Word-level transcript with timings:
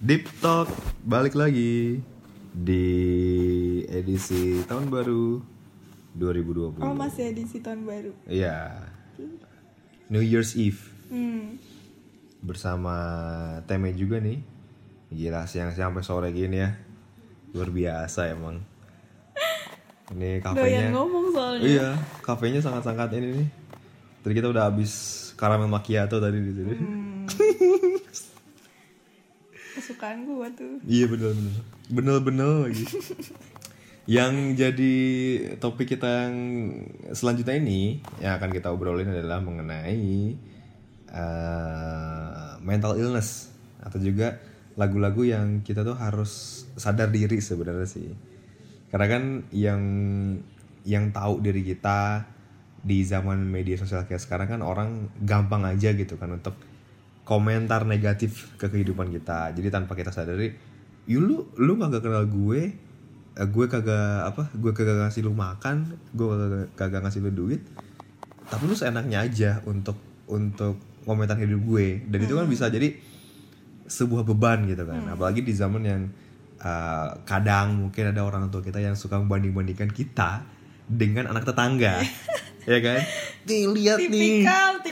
Deep 0.00 0.24
Talk 0.40 0.68
balik 1.04 1.36
lagi 1.36 2.00
di 2.50 2.86
edisi 3.86 4.64
tahun 4.64 4.88
baru 4.88 5.44
2020. 6.16 6.80
Oh 6.80 6.96
masih 6.96 7.28
edisi 7.30 7.60
tahun 7.60 7.84
baru. 7.84 8.12
Iya. 8.24 8.88
New 10.08 10.24
Year's 10.24 10.56
Eve 10.56 10.80
Hmm. 11.10 11.58
bersama 12.40 12.94
Teme 13.66 13.92
juga 13.92 14.18
nih. 14.18 14.40
Gila 15.10 15.44
siang-siang 15.44 15.92
sampai 15.92 16.02
sore 16.02 16.28
gini 16.30 16.58
ya. 16.58 16.70
Luar 17.52 17.68
biasa 17.68 18.30
emang. 18.30 18.62
Ini 20.10 20.40
Doyan 20.40 20.42
kafenya. 20.42 20.88
ngomong 20.90 21.26
soalnya. 21.30 21.62
Iya, 21.62 21.88
kafenya 22.20 22.58
sangat-sangat 22.58 23.14
ini 23.14 23.28
nih. 23.36 23.48
Tadi 24.22 24.32
kita 24.32 24.48
udah 24.48 24.66
habis 24.66 24.92
karamel 25.34 25.68
macchiato 25.68 26.18
tadi 26.18 26.38
di 26.40 26.52
sini. 26.52 26.74
Hmm. 26.74 27.26
Kesukaan 30.00 30.24
gua 30.24 30.48
tuh. 30.56 30.80
Iya 30.88 31.12
bener 31.12 31.36
bener 31.36 31.60
bener 31.92 32.16
bener 32.24 32.52
lagi. 32.64 32.88
yang 34.16 34.56
jadi 34.56 34.96
topik 35.60 35.92
kita 35.92 36.24
yang 36.24 36.36
selanjutnya 37.12 37.60
ini 37.60 38.00
yang 38.16 38.40
akan 38.40 38.48
kita 38.48 38.72
obrolin 38.72 39.12
adalah 39.12 39.44
mengenai 39.44 40.40
uh, 41.12 42.56
mental 42.64 42.96
illness 42.96 43.52
atau 43.84 44.00
juga 44.00 44.40
lagu-lagu 44.80 45.20
yang 45.20 45.60
kita 45.60 45.84
tuh 45.84 46.00
harus 46.00 46.64
sadar 46.80 47.12
diri 47.12 47.36
sebenarnya 47.36 47.84
sih. 47.84 48.08
Karena 48.88 49.04
kan 49.04 49.44
yang 49.52 49.84
yang 50.88 51.12
tahu 51.12 51.44
diri 51.44 51.60
kita 51.60 52.24
di 52.80 53.04
zaman 53.04 53.44
media 53.44 53.76
sosial 53.76 54.08
kayak 54.08 54.24
sekarang 54.24 54.48
kan 54.48 54.64
orang 54.64 55.12
gampang 55.28 55.68
aja 55.68 55.92
gitu 55.92 56.16
kan 56.16 56.32
untuk 56.40 56.56
komentar 57.30 57.86
negatif 57.86 58.58
ke 58.58 58.66
kehidupan 58.66 59.14
kita. 59.14 59.54
Jadi 59.54 59.70
tanpa 59.70 59.94
kita 59.94 60.10
sadari, 60.10 60.50
"Yu 61.06 61.22
lu 61.22 61.54
lu 61.62 61.78
kagak 61.78 62.02
kenal 62.02 62.26
gue, 62.26 62.74
eh, 63.38 63.46
gue 63.46 63.66
kagak 63.70 64.34
apa, 64.34 64.50
gue 64.50 64.74
kagak 64.74 65.06
ngasih 65.06 65.22
lu 65.22 65.30
makan, 65.30 65.94
gue 66.10 66.26
kagak, 66.26 66.66
kagak 66.74 67.00
ngasih 67.06 67.22
lu 67.22 67.30
duit." 67.30 67.62
Tapi 68.50 68.66
lu 68.66 68.74
seenaknya 68.74 69.22
aja 69.22 69.62
untuk 69.62 69.94
untuk 70.26 70.82
komentar 71.06 71.38
hidup 71.38 71.62
gue. 71.70 72.02
Dan 72.10 72.18
itu 72.26 72.34
kan 72.34 72.50
bisa 72.50 72.66
jadi 72.66 72.98
sebuah 73.86 74.26
beban 74.26 74.66
gitu 74.66 74.82
kan. 74.82 75.06
Apalagi 75.14 75.46
di 75.46 75.54
zaman 75.54 75.82
yang 75.86 76.02
uh, 76.58 77.14
kadang 77.22 77.86
mungkin 77.86 78.10
ada 78.10 78.26
orang 78.26 78.50
tua 78.50 78.58
kita 78.58 78.82
yang 78.82 78.98
suka 78.98 79.22
membanding-bandingkan 79.22 79.94
kita 79.94 80.42
dengan 80.90 81.30
anak 81.30 81.46
tetangga. 81.46 82.02
ya 82.70 82.78
kan? 82.82 83.00
Nih 83.46 83.70
lihat 83.70 83.98
nih 84.02 84.42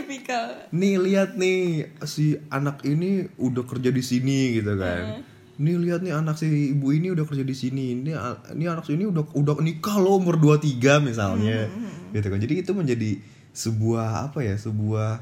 Tipikal, 0.09 0.73
nih 0.73 0.97
lihat 0.97 1.37
nih 1.37 1.93
si 2.09 2.41
anak 2.49 2.81
ini 2.89 3.29
udah 3.37 3.69
kerja 3.69 3.93
di 3.93 4.01
sini 4.01 4.57
gitu 4.57 4.73
kan. 4.81 5.21
Nih 5.61 5.77
lihat 5.77 6.01
nih 6.01 6.17
anak 6.17 6.41
si 6.41 6.73
ibu 6.73 6.97
ini 6.97 7.13
udah 7.13 7.29
kerja 7.29 7.45
di 7.45 7.53
sini. 7.53 7.93
Ini 7.93 8.17
ini 8.57 8.65
anak 8.65 8.89
si 8.89 8.97
ini 8.97 9.05
udah 9.05 9.29
udah 9.37 9.61
nikah 9.61 10.01
loh 10.01 10.17
umur 10.17 10.41
23 10.41 11.05
misalnya. 11.05 11.69
Gitu 12.17 12.25
kan. 12.25 12.41
Jadi 12.41 12.55
itu 12.57 12.73
menjadi 12.73 13.21
sebuah 13.53 14.33
apa 14.33 14.41
ya 14.41 14.57
sebuah 14.57 15.21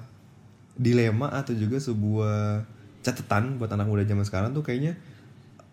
dilema 0.79 1.35
atau 1.35 1.51
juga 1.59 1.83
sebuah 1.83 2.63
catatan 3.03 3.59
buat 3.59 3.75
anak 3.75 3.91
muda 3.91 4.07
zaman 4.07 4.23
sekarang 4.23 4.55
tuh 4.55 4.63
kayaknya 4.63 4.95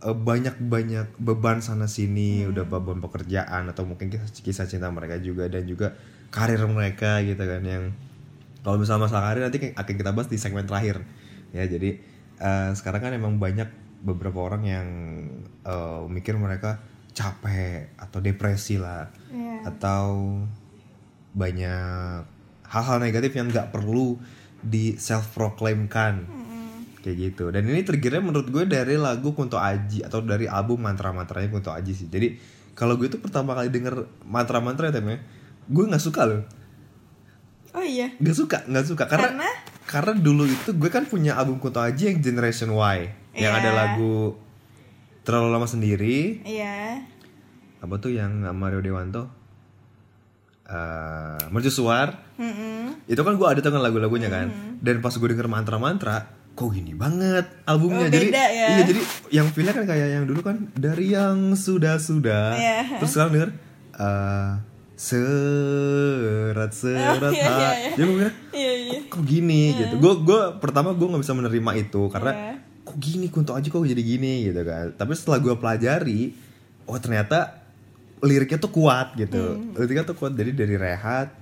banyak 0.01 0.57
banyak 0.57 1.21
beban 1.21 1.61
sana 1.61 1.85
sini 1.85 2.49
udah 2.49 2.65
beban 2.65 2.97
pekerjaan 2.97 3.69
atau 3.69 3.85
mungkin 3.85 4.09
kisah, 4.09 4.25
kisah 4.41 4.65
cinta 4.65 4.89
mereka 4.89 5.21
juga 5.21 5.45
dan 5.47 5.69
juga 5.69 5.93
karir 6.33 6.65
mereka 6.65 7.21
gitu 7.21 7.39
kan 7.39 7.61
yang 7.61 7.93
kalau 8.63 8.79
misalnya 8.79 9.11
masalah 9.11 9.31
karir 9.31 9.43
nanti 9.43 9.59
akan 9.75 9.93
kita 9.99 10.11
bahas 10.15 10.31
di 10.31 10.39
segmen 10.39 10.65
terakhir. 10.65 11.03
Ya 11.51 11.67
jadi 11.67 11.99
eh, 12.39 12.69
sekarang 12.73 13.01
kan 13.03 13.11
emang 13.13 13.37
banyak 13.37 13.69
beberapa 14.03 14.39
orang 14.43 14.63
yang 14.65 14.87
eh, 15.67 16.01
mikir 16.07 16.39
mereka 16.39 16.79
capek 17.13 17.93
atau 17.99 18.19
depresi 18.23 18.81
lah. 18.81 19.11
Iya. 19.29 19.69
atau 19.69 20.37
banyak 21.33 22.25
hal-hal 22.69 22.97
negatif 23.01 23.33
yang 23.33 23.49
nggak 23.49 23.73
perlu 23.73 24.17
di 24.61 24.97
self 24.97 25.33
proclaimkan 25.33 26.43
kayak 27.03 27.17
gitu. 27.19 27.51
Dan 27.51 27.67
ini 27.67 27.83
triggernya 27.83 28.23
menurut 28.23 28.47
gue 28.47 28.63
dari 28.63 28.95
lagu 28.95 29.35
Kunto 29.35 29.59
Aji 29.59 30.07
atau 30.07 30.23
dari 30.23 30.47
album 30.47 30.87
mantra-mantranya 30.87 31.51
Kunto 31.51 31.75
Aji 31.75 31.91
sih. 31.91 32.07
Jadi 32.07 32.39
kalau 32.73 32.97
gue 32.97 33.11
tuh 33.11 33.21
pertama 33.21 33.53
kali 33.53 33.69
denger 33.69 34.07
mantra-mantra 34.25 34.89
ya 34.89 34.93
temnya 34.97 35.21
gue 35.69 35.83
nggak 35.87 36.03
suka 36.03 36.25
loh 36.27 36.41
Oh 37.73 37.81
iya. 37.81 38.13
nggak 38.15 38.35
suka 38.35 38.57
nggak 38.63 38.85
suka 38.85 39.03
karena, 39.05 39.27
Karena? 39.27 39.49
karena 39.83 40.11
dulu 40.15 40.45
itu 40.45 40.69
gue 40.71 40.87
kan 40.87 41.03
punya 41.03 41.33
album 41.33 41.57
Kunto 41.57 41.77
Aji 41.77 42.07
yang 42.07 42.19
Generation 42.19 42.69
Y 42.69 42.97
yang 43.35 43.51
Iya. 43.51 43.59
ada 43.59 43.71
lagu 43.73 44.37
terlalu 45.21 45.49
lama 45.49 45.65
sendiri 45.65 46.43
Iya. 46.43 47.01
apa 47.79 47.95
tuh 47.97 48.11
yang 48.11 48.29
Mario 48.51 48.79
Dewanto 48.79 49.25
eh 50.63 51.43
Mercusuar 51.49 52.13
Mm-mm. 52.35 53.03
itu 53.05 53.19
kan 53.19 53.33
gue 53.33 53.47
ada 53.47 53.59
tuh 53.59 53.69
kan 53.69 53.81
lagu-lagunya 53.81 54.27
kan 54.27 54.47
dan 54.79 54.95
pas 54.99 55.11
gue 55.11 55.27
denger 55.27 55.45
mantra-mantra 55.45 56.23
kok 56.53 56.69
gini 56.69 56.93
banget 56.93 57.49
albumnya 57.63 58.05
Oh, 58.05 58.07
jadi 58.07 58.27
beda 58.27 58.43
ya. 58.45 58.67
iya 58.69 58.83
jadi 58.85 59.01
yang 59.33 59.47
feelnya 59.49 59.73
kan 59.73 59.83
kayak 59.83 60.07
yang 60.13 60.23
dulu 60.23 60.39
kan 60.41 60.69
dari 60.71 61.11
yang 61.11 61.51
sudah 61.53 61.97
sudah 61.97 62.53
Iya. 62.53 63.01
terus 63.01 63.11
sekarang 63.11 63.31
denger 63.33 63.49
eh 63.93 64.51
serat 65.03 66.71
serat 66.71 67.19
Oh, 67.19 67.29
iya, 67.29 67.43
iya, 67.43 67.69
iya. 67.75 67.91
jadi 67.93 68.03
gue 68.03 68.15
mikir 68.15 68.33
Iya, 68.53 68.71
iya. 68.73 68.99
kok 69.05 69.23
gini 69.23 69.61
gitu 69.75 69.93
gue 69.97 70.13
gue 70.23 70.41
pertama 70.57 70.91
gue 70.91 71.03
nggak 71.05 71.21
bisa 71.21 71.33
menerima 71.33 71.71
itu 71.77 72.01
karena 72.07 72.31
Iya. 72.31 72.53
kok 72.83 72.97
gini 72.97 73.27
kunto 73.27 73.51
aja 73.51 73.65
kok 73.65 73.83
jadi 73.83 73.99
gini 74.01 74.47
gitu 74.47 74.61
kan 74.61 74.95
tapi 74.95 75.11
setelah 75.13 75.39
gue 75.39 75.53
pelajari 75.53 76.21
oh 76.83 76.97
ternyata 76.97 77.59
liriknya 78.19 78.55
tuh 78.57 78.71
kuat 78.71 79.15
gitu 79.15 79.59
Hmm. 79.59 79.75
liriknya 79.75 80.03
tuh 80.05 80.15
kuat 80.15 80.31
jadi 80.31 80.51
dari 80.51 80.75
rehat 80.75 81.35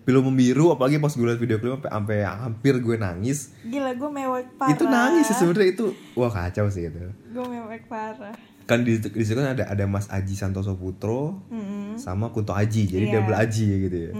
pilu 0.00 0.20
membiru 0.20 0.68
apalagi 0.68 0.96
pas 0.96 1.08
gue 1.10 1.24
liat 1.24 1.36
video 1.38 1.56
klip 1.56 1.80
sampai 1.80 1.88
sampai 1.90 2.18
hampir 2.24 2.74
gue 2.78 2.96
nangis 2.98 3.52
Gila 3.62 3.92
gue 3.94 4.10
mewek 4.10 4.46
parah. 4.54 4.70
itu 4.70 4.84
nangis 4.86 5.24
sih 5.26 5.34
sebenarnya 5.34 5.68
itu 5.70 5.86
wah 6.12 6.28
kacau 6.28 6.68
sih 6.68 6.84
itu 6.84 7.00
Gue 7.26 7.44
mewek 7.46 7.84
parah. 7.84 8.36
Kan 8.64 8.80
di, 8.80 8.96
di 8.96 9.22
situ 9.22 9.36
kan 9.36 9.52
ada 9.52 9.64
ada 9.66 9.84
Mas 9.84 10.08
Aji 10.08 10.32
Santoso 10.32 10.72
Putro 10.74 11.44
Mm-mm. 11.46 11.96
sama 11.96 12.28
Kunto 12.28 12.50
Aji 12.50 12.86
jadi 12.86 13.04
Iya. 13.06 13.14
double 13.18 13.36
Aji 13.36 13.64
gitu 13.82 13.96
ya. 13.98 14.10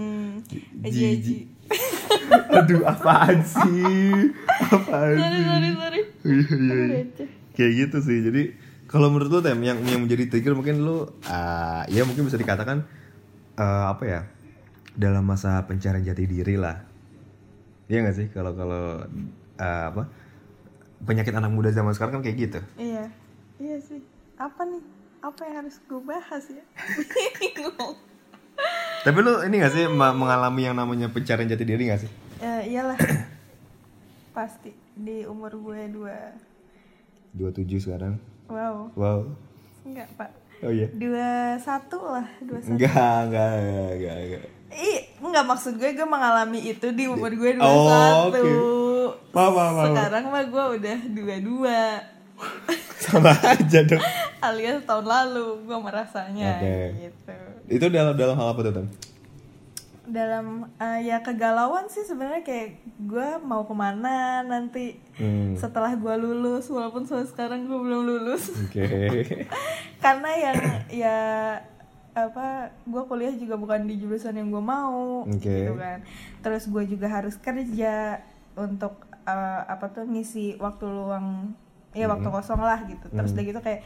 Ji- 0.43 0.65
Aji 0.81 0.99
aji. 1.03 1.17
Ji- 1.19 1.47
aduh 2.55 2.81
apaan 2.83 3.41
sih 3.41 4.29
apaan 4.63 5.17
Sorry 5.17 5.33
sih 5.33 5.43
sorry 5.43 5.69
sorry. 5.73 6.01
Iya, 6.23 6.45
iya, 6.53 6.75
iya. 6.85 7.25
kayak 7.51 7.71
gitu 7.75 7.97
sih 7.99 8.17
jadi 8.21 8.41
kalau 8.85 9.09
menurut 9.09 9.29
lu 9.29 9.41
tem 9.41 9.57
yang 9.59 9.81
yang 9.81 9.99
menjadi 9.99 10.29
trigger 10.29 10.53
mungkin 10.53 10.79
lu 10.79 11.03
ah, 11.25 11.83
ya 11.87 12.01
mungkin 12.01 12.23
bisa 12.23 12.37
dikatakan 12.37 12.85
eh, 13.55 13.85
apa 13.87 14.03
ya 14.03 14.21
dalam 14.93 15.23
masa 15.23 15.59
pencarian 15.63 16.01
jati 16.01 16.23
diri 16.23 16.55
lah 16.55 16.85
Iya 17.85 18.01
gak 18.03 18.15
sih 18.15 18.27
kalau 18.29 18.53
kalau 18.53 19.03
eh, 19.55 19.85
apa 19.89 20.05
penyakit 21.01 21.33
anak 21.33 21.49
muda 21.49 21.69
zaman 21.69 21.91
sekarang 21.91 22.17
kan 22.17 22.23
kayak 22.23 22.37
gitu 22.39 22.59
Iya. 22.77 23.09
Iya 23.57 23.77
sih. 23.79 23.99
Apa 24.37 24.61
nih? 24.63 24.83
Apa 25.19 25.41
yang 25.41 25.55
harus 25.59 25.75
gue 25.81 26.01
bahas 26.01 26.43
ya? 26.45 26.63
Bingung. 27.35 27.95
tapi 29.05 29.19
lu 29.19 29.43
ini 29.43 29.59
gak 29.59 29.69
sih 29.69 29.83
mengalami 29.87 30.63
yang 30.63 30.73
namanya 30.73 31.07
pencarian 31.07 31.45
jati 31.45 31.61
diri 31.61 31.87
gak 31.87 32.01
sih 32.01 32.11
Ya, 32.37 32.59
iyalah. 32.61 32.95
Pasti 34.31 34.71
di 34.93 35.23
umur 35.23 35.51
gue 35.53 35.87
dua. 35.89 36.15
27 37.33 37.67
sekarang 37.81 38.15
Wow. 38.45 38.91
wow 38.93 39.19
Enggak, 39.83 40.07
Pak. 40.15 40.31
oh 40.61 40.71
iya 40.71 40.87
Dua 40.89 41.29
satu 41.57 41.99
lah, 42.01 42.27
dua 42.39 42.59
satu. 42.59 42.71
enggak 42.71 42.95
enggak 43.25 43.49
enggak 43.51 43.89
enggak, 43.91 44.15
enggak. 44.17 44.43
Ih, 44.71 44.99
enggak 45.19 45.45
maksud 45.45 45.73
gue 45.75 45.89
gue 45.91 46.07
mengalami 46.07 46.59
itu 46.65 46.87
di 46.91 47.05
umur 47.05 47.29
gue 47.29 47.51
dua 47.53 47.65
Oh, 47.65 47.87
satu. 48.31 48.45
paham. 49.29 49.91
Sekarang 49.91 50.25
mah 50.27 50.43
gue 50.43 50.63
udah 50.79 50.97
dua 51.11 51.35
dua. 51.39 51.79
sama 53.03 53.31
aja 53.33 53.79
dong 53.83 54.03
Alias 54.39 54.83
tahun 54.83 55.05
lalu 55.05 55.63
gue 55.63 55.77
merasanya 55.77 56.59
Oke. 56.59 56.77
gitu. 57.01 57.35
itu 57.67 57.85
dalam 57.89 58.13
dalam 58.13 58.35
hal 58.35 58.53
apa 58.53 58.61
tuh 58.63 58.87
Dalam 60.05 60.69
eh, 60.77 60.99
ya 61.03 61.17
kegalauan 61.19 61.89
sih 61.89 62.05
sebenarnya 62.05 62.45
kayak 62.45 62.77
gue 62.99 63.29
mau 63.41 63.65
ke 63.65 63.73
mana 63.73 64.41
nanti 64.41 65.01
Hmm. 65.15 65.55
setelah 65.55 65.95
gue 65.95 66.11
lulus 66.19 66.67
walaupun 66.67 67.07
sampai 67.07 67.23
sekarang 67.23 67.71
gue 67.71 67.79
belum 67.79 68.03
lulus 68.03 68.51
oke 68.51 68.83
karena 70.03 70.29
yang 70.35 70.57
ya 70.91 71.17
apa 72.11 72.67
gue 72.83 73.03
kuliah 73.07 73.31
juga 73.31 73.55
bukan 73.55 73.87
di 73.87 73.95
jurusan 73.95 74.35
yang 74.35 74.51
gue 74.51 74.59
mau 74.59 75.23
Oke. 75.23 75.39
gitu 75.39 75.79
kan 75.79 76.03
terus 76.39 76.67
gue 76.67 76.83
juga 76.83 77.07
harus 77.07 77.39
kerja 77.39 78.19
untuk 78.55 79.07
eh, 79.23 79.61
apa 79.65 79.87
tuh 79.89 80.03
ngisi 80.03 80.59
waktu 80.59 80.83
luang 80.83 81.55
ya 81.95 82.05
waktu 82.11 82.27
kosong 82.27 82.61
lah 82.61 82.83
gitu. 82.85 83.07
Terus 83.09 83.31
udah 83.31 83.45
gitu 83.47 83.59
kayak 83.63 83.81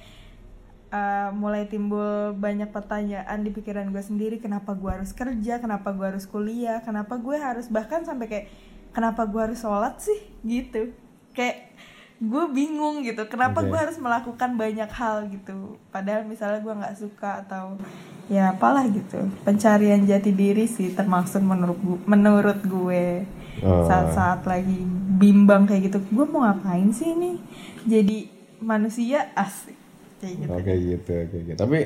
eh, 0.89 1.29
mulai 1.37 1.69
timbul 1.69 2.33
banyak 2.33 2.73
pertanyaan 2.73 3.45
di 3.45 3.53
pikiran 3.53 3.93
gue 3.93 4.01
sendiri 4.01 4.41
kenapa 4.41 4.73
gue 4.73 4.89
harus 4.89 5.13
kerja 5.13 5.61
kenapa 5.61 5.93
gue 5.93 6.05
harus 6.09 6.25
kuliah 6.25 6.81
kenapa 6.81 7.21
gue 7.21 7.37
harus 7.37 7.69
bahkan 7.69 8.01
sampai 8.01 8.25
kayak 8.25 8.45
kenapa 8.91 9.29
gue 9.29 9.41
harus 9.41 9.59
sholat 9.61 10.01
sih? 10.01 10.19
Gitu. 10.41 10.93
Kayak 11.37 11.77
gue 12.19 12.45
bingung 12.49 12.99
gitu 13.01 13.23
kenapa 13.25 13.59
Oke. 13.59 13.67
gue 13.67 13.79
harus 13.79 13.95
melakukan 13.95 14.53
banyak 14.53 14.89
hal 14.89 15.23
gitu 15.25 15.55
padahal 15.87 16.23
misalnya 16.23 16.59
gue 16.59 16.73
nggak 16.73 16.97
suka 16.97 17.41
atau 17.41 17.79
ya 18.27 18.51
apalah 18.51 18.83
gitu 18.85 19.15
pencarian 19.41 20.03
jati 20.03 20.29
diri 20.29 20.65
sih 20.65 20.91
termasuk 20.91 21.39
menurut 21.39 21.79
gu- 21.79 22.03
menurut 22.05 22.59
gue 22.61 23.23
Oh. 23.59 23.83
saat-saat 23.83 24.43
lagi 24.45 24.79
bimbang 25.13 25.63
kayak 25.63 25.91
gitu 25.91 25.99
gue 26.05 26.23
mau 26.23 26.43
ngapain 26.43 26.87
sih 26.89 27.11
ini 27.11 27.43
jadi 27.83 28.23
manusia 28.57 29.27
asik 29.33 29.75
kayak 30.17 30.35
gitu 30.37 30.49
Oke 30.49 30.73
gitu, 30.77 31.11
oke 31.17 31.37
gitu. 31.43 31.57
Tapi 31.57 31.79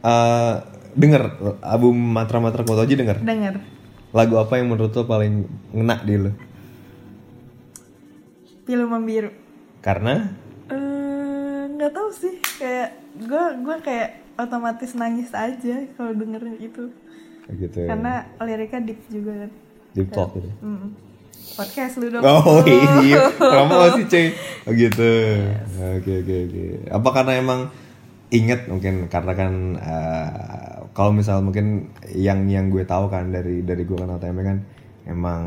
eh 0.00 0.54
denger 0.92 1.22
album 1.60 1.94
Matra 1.94 2.42
Koto 2.42 2.82
aja 2.82 2.90
denger. 2.90 3.22
denger 3.22 3.62
Lagu 4.10 4.34
apa 4.36 4.58
yang 4.58 4.70
menurut 4.70 4.90
lo 4.90 5.02
paling 5.04 5.46
ngena 5.70 6.02
di 6.02 6.14
lo? 6.16 6.30
pilu 8.60 8.86
membiru 8.86 9.30
Karena 9.80 10.14
Eh, 10.66 11.62
nggak 11.68 11.90
tahu 11.90 12.08
sih 12.10 12.34
kayak 12.56 12.94
gue 13.18 13.44
gue 13.60 13.76
kayak 13.82 14.08
otomatis 14.36 14.94
nangis 14.94 15.32
aja 15.32 15.82
kalau 15.92 16.14
dengerin 16.14 16.56
itu 16.56 16.94
kayak 17.42 17.56
gitu. 17.58 17.78
karena 17.84 18.12
liriknya 18.38 18.80
deep 18.86 19.00
juga 19.08 19.32
kan 19.36 19.50
Deep 19.90 20.08
talk 20.10 20.30
gitu. 20.32 20.46
Mm. 20.62 20.94
podcast 21.50 21.98
lu 21.98 22.06
dong 22.08 22.22
Oh 22.22 22.62
iya, 23.02 23.34
promosi 23.34 24.06
cuy. 24.06 24.26
Oh 24.62 24.72
gitu. 24.72 25.10
Oke 25.98 26.12
oke 26.22 26.34
oke. 26.46 26.64
Apa 26.88 27.08
karena 27.10 27.32
emang 27.34 27.60
inget 28.30 28.70
mungkin 28.70 29.10
karena 29.10 29.32
kan 29.34 29.52
eh, 29.74 30.30
kalau 30.92 31.10
misal 31.10 31.42
mungkin 31.42 31.90
yang 32.08 32.46
yang 32.46 32.70
gue 32.70 32.86
tahu 32.86 33.10
kan 33.10 33.34
dari 33.34 33.66
dari 33.66 33.82
gue 33.82 33.98
kan 33.98 34.14
ATM 34.14 34.38
kan 34.38 34.58
emang 35.04 35.42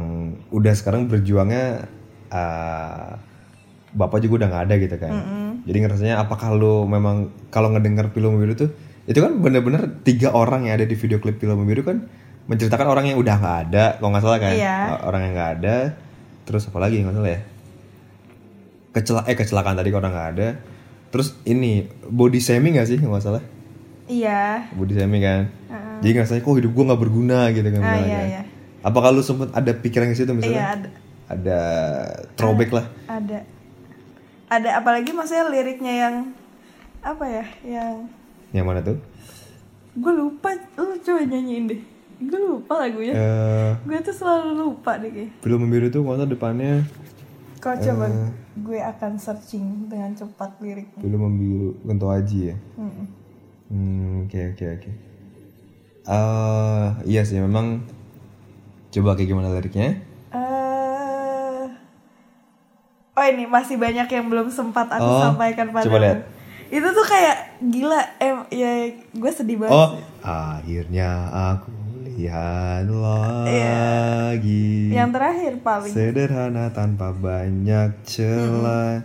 udah 0.51 0.73
sekarang 0.75 1.07
berjuangnya 1.07 1.87
eh, 2.27 3.11
bapak 3.93 4.19
juga 4.25 4.43
udah 4.43 4.47
nggak 4.49 4.63
ada 4.69 4.75
gitu 4.81 4.95
kan. 4.97 5.13
Jadi 5.63 5.77
ngerasanya 5.79 6.15
apakah 6.19 6.51
lu 6.51 6.83
memang 6.89 7.31
kalau 7.53 7.71
ngedenger 7.71 8.11
film 8.11 8.35
biru 8.35 8.57
tuh 8.57 8.69
itu 9.03 9.19
kan 9.19 9.35
bener-bener 9.39 9.99
tiga 10.03 10.31
orang 10.31 10.67
yang 10.67 10.79
ada 10.79 10.87
di 10.87 10.95
video 10.95 11.19
klip 11.19 11.39
film 11.39 11.63
biru 11.63 11.83
kan 11.83 12.07
menceritakan 12.47 12.87
orang 12.87 13.05
yang 13.11 13.17
udah 13.19 13.35
nggak 13.39 13.57
ada 13.69 13.85
kalau 13.99 14.09
nggak 14.11 14.23
salah 14.23 14.39
kan? 14.41 14.53
Iya. 14.55 14.77
orang 15.07 15.21
yang 15.29 15.33
nggak 15.37 15.51
ada. 15.61 15.75
Terus 16.43 16.67
apa 16.67 16.77
lagi 16.83 16.99
nggak 16.99 17.15
salah 17.15 17.31
ya? 17.31 17.41
Kecela 18.93 19.21
eh 19.25 19.35
kecelakaan 19.37 19.75
tadi 19.79 19.89
orang 19.95 20.11
nggak 20.11 20.29
ada. 20.35 20.47
Terus 21.13 21.37
ini 21.45 21.85
body 22.09 22.41
shaming 22.41 22.73
gak 22.81 22.89
sih 22.89 22.97
nggak 22.97 23.21
salah? 23.21 23.43
Iya. 24.09 24.73
Body 24.73 24.93
shaming 24.97 25.21
kan? 25.21 25.41
Jadi 26.03 26.11
ngerasanya 26.19 26.41
kok 26.43 26.57
hidup 26.59 26.71
gue 26.75 26.83
nggak 26.83 27.01
berguna 27.01 27.39
gitu 27.55 27.63
kan 27.63 27.79
misalnya 27.79 28.03
iya, 28.03 28.19
kan. 28.19 28.27
iya. 28.27 28.41
apakah 28.83 29.15
lu 29.15 29.23
sempet 29.23 29.55
ada 29.55 29.71
pikiran 29.71 30.11
ke 30.11 30.19
situ 30.19 30.27
iya 30.27 30.35
misalnya 30.35 30.63
ada. 30.67 30.89
Ada 31.23 31.59
throwback 32.35 32.75
lah. 32.75 32.85
ada 33.07 33.47
ada 34.49 34.69
apalagi 34.79 35.11
maksudnya 35.15 35.47
liriknya 35.49 35.93
yang 36.07 36.15
apa 37.03 37.25
ya 37.27 37.45
yang 37.63 38.07
yang 38.53 38.65
mana 38.69 38.79
tuh? 38.79 38.97
Gue 39.97 40.13
lupa 40.13 40.53
lu 40.77 40.95
coba 41.01 41.21
nyanyiin 41.25 41.65
deh. 41.69 41.81
Gue 42.23 42.39
lupa 42.39 42.85
lagunya. 42.85 43.13
Eh. 43.13 43.71
Gue 43.83 43.97
tuh 43.99 44.15
selalu 44.15 44.51
lupa 44.55 44.97
deh 45.01 45.11
kayak 45.11 45.31
film 45.41 45.67
biru 45.67 45.89
tuh 45.89 46.05
salah 46.05 46.29
depannya 46.29 46.85
kau 47.63 47.71
coba. 47.79 48.11
gue 48.53 48.79
akan 48.83 49.15
searching 49.17 49.87
dengan 49.87 50.11
cepat 50.13 50.59
liriknya. 50.59 50.99
film 50.99 51.23
biru 51.39 51.69
Gento 51.87 52.07
Aji 52.11 52.39
ya. 52.53 52.55
Hmm, 53.71 54.27
oke 54.27 54.39
oke 54.53 54.65
oke. 54.77 54.91
Eh, 56.03 56.87
iya 57.07 57.23
sih 57.23 57.39
memang 57.39 57.87
coba 58.91 59.15
kayak 59.15 59.29
gimana 59.31 59.55
liriknya? 59.55 60.12
Oh 63.23 63.29
ini 63.29 63.47
masih 63.47 63.79
banyak 63.79 64.03
yang 64.05 64.27
belum 64.27 64.47
sempat 64.49 64.91
aku 64.91 65.07
Oh, 65.07 65.23
sampaikan 65.23 65.71
pada 65.71 65.87
coba 65.87 65.97
lihat. 65.97 66.19
itu 66.67 66.83
tuh 66.85 67.05
kayak 67.05 67.37
gila 67.63 68.01
em 68.17 68.37
ya 68.49 68.71
gue 68.91 69.31
sedih 69.31 69.55
banget 69.57 69.71
Oh, 69.71 69.89
sih. 69.93 70.03
akhirnya 70.21 71.09
aku 71.31 71.71
lihat 72.03 72.83
Iya. 72.83 73.79
lagi. 74.27 74.91
yang 74.91 75.09
terakhir 75.09 75.55
paling 75.57 75.87
Sederhana 75.89 76.69
tanpa 76.69 77.09
banyak 77.09 77.95
celah. 78.03 79.01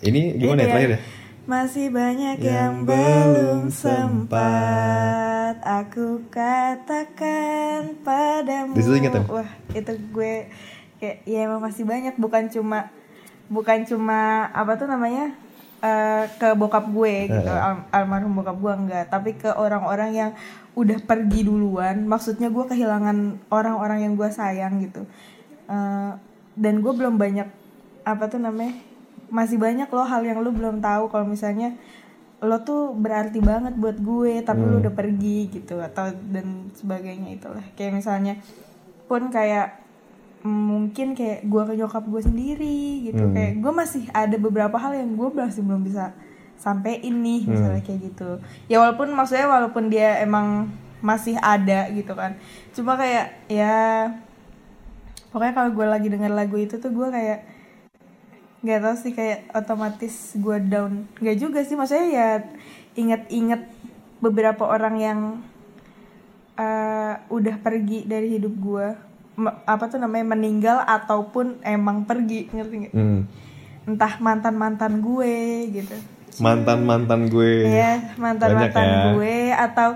Ini 0.00 0.34
gimana 0.34 0.58
Ini 0.58 0.66
ya 0.66 0.68
terakhir 0.68 0.90
ya. 0.90 0.96
ya? 0.96 1.00
Masih 1.42 1.86
banyak 1.88 2.36
Yang 2.38 2.46
yang, 2.46 2.74
belum 2.84 3.60
sempat 3.70 5.56
aku 5.60 6.24
katakan 6.28 8.00
padamu. 8.00 8.72
Ingat 8.74 9.12
kan? 9.12 9.24
Wah, 9.28 9.50
itu 9.70 9.92
gue 10.10 10.34
kayak 10.96 11.16
ya 11.24 11.38
emang 11.44 11.60
masih 11.60 11.82
banyak 11.82 12.14
bukan 12.16 12.48
cuma 12.48 12.92
bukan 13.50 13.82
cuma 13.84 14.46
apa 14.54 14.78
tuh 14.78 14.86
namanya? 14.86 15.34
eh, 15.80 16.28
ke 16.36 16.52
bokap 16.52 16.92
gue 16.92 17.14
gitu, 17.40 17.48
al- 17.50 17.88
almarhum 17.88 18.36
bokap 18.36 18.52
gue 18.54 18.72
enggak, 18.84 19.04
tapi 19.08 19.32
ke 19.32 19.48
orang-orang 19.48 20.10
yang 20.12 20.30
udah 20.76 21.00
pergi 21.00 21.40
duluan. 21.42 22.04
Maksudnya 22.04 22.52
gue 22.52 22.64
kehilangan 22.68 23.48
orang-orang 23.48 24.04
yang 24.04 24.12
gue 24.12 24.28
sayang 24.28 24.76
gitu. 24.84 25.08
Eh, 25.66 26.12
dan 26.52 26.74
gue 26.84 26.92
belum 26.92 27.16
banyak 27.16 27.48
apa 28.04 28.24
tuh 28.28 28.38
namanya? 28.38 28.76
masih 29.30 29.62
banyak 29.62 29.86
loh 29.86 30.02
hal 30.02 30.26
yang 30.26 30.42
lu 30.42 30.50
belum 30.50 30.82
tahu 30.82 31.06
kalau 31.06 31.22
misalnya 31.22 31.78
lo 32.42 32.66
tuh 32.66 32.90
berarti 32.98 33.38
banget 33.38 33.78
buat 33.78 33.94
gue 33.94 34.42
tapi 34.42 34.58
lu 34.58 34.82
udah 34.82 34.90
pergi 34.90 35.46
gitu 35.54 35.78
atau 35.78 36.10
dan 36.34 36.66
sebagainya 36.74 37.38
itulah 37.38 37.62
kayak 37.78 37.94
misalnya 37.94 38.34
pun 39.06 39.30
kayak 39.30 39.78
mungkin 40.40 41.12
kayak 41.12 41.44
gue 41.44 41.62
ke 41.68 41.72
nyokap 41.76 42.04
gue 42.08 42.22
sendiri 42.24 43.12
gitu. 43.12 43.24
Kayak 43.32 43.52
gue 43.60 43.72
masih 43.72 44.02
ada 44.12 44.36
beberapa 44.40 44.76
hal 44.80 44.96
yang 44.96 45.12
gue 45.16 45.28
masih 45.32 45.60
belum 45.64 45.84
bisa 45.84 46.16
sampein 46.60 47.24
nih 47.24 47.44
misalnya 47.48 47.82
kayak 47.84 48.00
gitu. 48.12 48.30
Ya 48.68 48.80
walaupun 48.80 49.12
maksudnya 49.12 49.48
walaupun 49.48 49.88
dia 49.92 50.20
emang 50.20 50.72
masih 51.00 51.36
ada 51.40 51.88
gitu 51.92 52.12
kan. 52.12 52.36
Cuma 52.72 52.96
kayak 52.96 53.32
ya 53.48 54.08
pokoknya 55.32 55.54
kalau 55.56 55.70
gue 55.72 55.86
lagi 55.88 56.08
denger 56.08 56.32
lagu 56.32 56.56
itu 56.56 56.76
tuh 56.80 56.92
gue 56.92 57.08
kayak 57.08 57.40
nggak 58.60 58.80
tahu 58.84 58.96
sih 59.00 59.12
kayak 59.16 59.48
otomatis 59.56 60.36
gue 60.36 60.56
down. 60.68 61.08
Nggak 61.20 61.36
juga 61.36 61.60
sih 61.64 61.76
maksudnya 61.76 62.08
ya 62.08 62.28
inget-inget 62.96 63.64
beberapa 64.20 64.68
orang 64.68 64.96
yang 65.00 65.20
eh, 66.60 67.14
udah 67.28 67.56
pergi 67.60 68.04
dari 68.04 68.36
hidup 68.36 68.52
gue 68.60 69.09
apa 69.42 69.84
tuh 69.86 69.96
namanya 69.96 70.26
meninggal 70.28 70.78
ataupun 70.80 71.58
emang 71.62 72.04
pergi 72.04 72.48
ngerti 72.48 72.74
nggak 72.78 72.92
Hmm. 72.92 73.20
entah 73.86 74.14
mantan 74.18 74.54
mantan 74.54 75.00
gue 75.00 75.34
gitu 75.72 75.96
Mantan 76.38 76.84
mantan 76.84 77.26
gue. 77.26 77.66
ya 77.66 78.14
mantan 78.16 78.54
mantan 78.54 78.86
ya. 78.86 79.00
gue 79.12 79.36
atau 79.52 79.88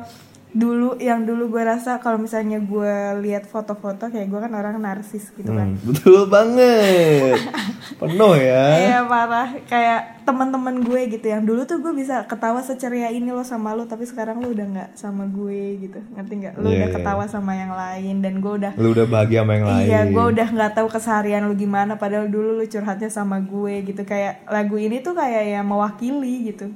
dulu 0.54 0.94
yang 0.96 1.23
dulu 1.23 1.50
gue 1.50 1.62
rasa 1.62 1.99
kalau 1.99 2.14
misalnya 2.16 2.56
gue 2.56 2.94
lihat 3.20 3.42
foto-foto 3.44 4.06
kayak 4.06 4.25
gue 4.25 4.38
kan 4.38 4.52
orang 4.52 4.78
narsis 4.78 5.28
gitu 5.32 5.50
kan 5.50 5.75
Hmm, 5.75 5.82
betul 5.84 6.25
banget. 6.26 7.42
Penuh 8.00 8.34
ya. 8.34 8.64
Iya 8.78 8.99
parah 9.04 9.50
kayak 9.64 10.00
teman-teman 10.23 10.80
gue 10.80 11.11
gitu 11.11 11.26
yang 11.26 11.42
dulu 11.42 11.62
tuh 11.64 11.78
gue 11.78 11.90
bisa 11.92 12.23
ketawa 12.25 12.58
seceria 12.61 13.11
ini 13.11 13.28
lo 13.28 13.42
sama 13.42 13.73
lo 13.73 13.84
tapi 13.84 14.02
sekarang 14.02 14.38
lo 14.38 14.49
udah 14.49 14.64
nggak 14.64 14.90
sama 14.94 15.26
gue 15.26 15.61
gitu 15.82 15.99
ngerti 16.14 16.32
nggak 16.38 16.54
lo 16.56 16.64
Iya, 16.64 16.76
udah 16.76 16.88
iya. 16.88 16.94
ketawa 16.94 17.25
sama 17.26 17.52
yang 17.52 17.73
lain 17.73 18.14
dan 18.20 18.34
gue 18.38 18.52
udah 18.54 18.73
Lu 18.75 18.88
udah 18.90 19.04
bahagia 19.04 19.42
sama 19.42 19.52
yang 19.54 19.66
lain. 19.66 19.84
iya 19.84 20.00
gue 20.06 20.25
udah 20.30 20.49
nggak 20.49 20.73
tahu 20.73 20.87
keseharian 20.88 21.44
lo 21.44 21.54
gimana 21.54 21.92
padahal 21.94 22.26
dulu 22.26 22.54
lo 22.54 22.64
curhatnya 22.64 23.11
sama 23.11 23.37
gue 23.38 23.84
gitu 23.84 24.00
kayak 24.02 24.46
lagu 24.46 24.76
ini 24.76 24.99
tuh 24.99 25.12
kayak 25.12 25.44
ya 25.50 25.61
mewakili 25.61 26.49
gitu 26.49 26.70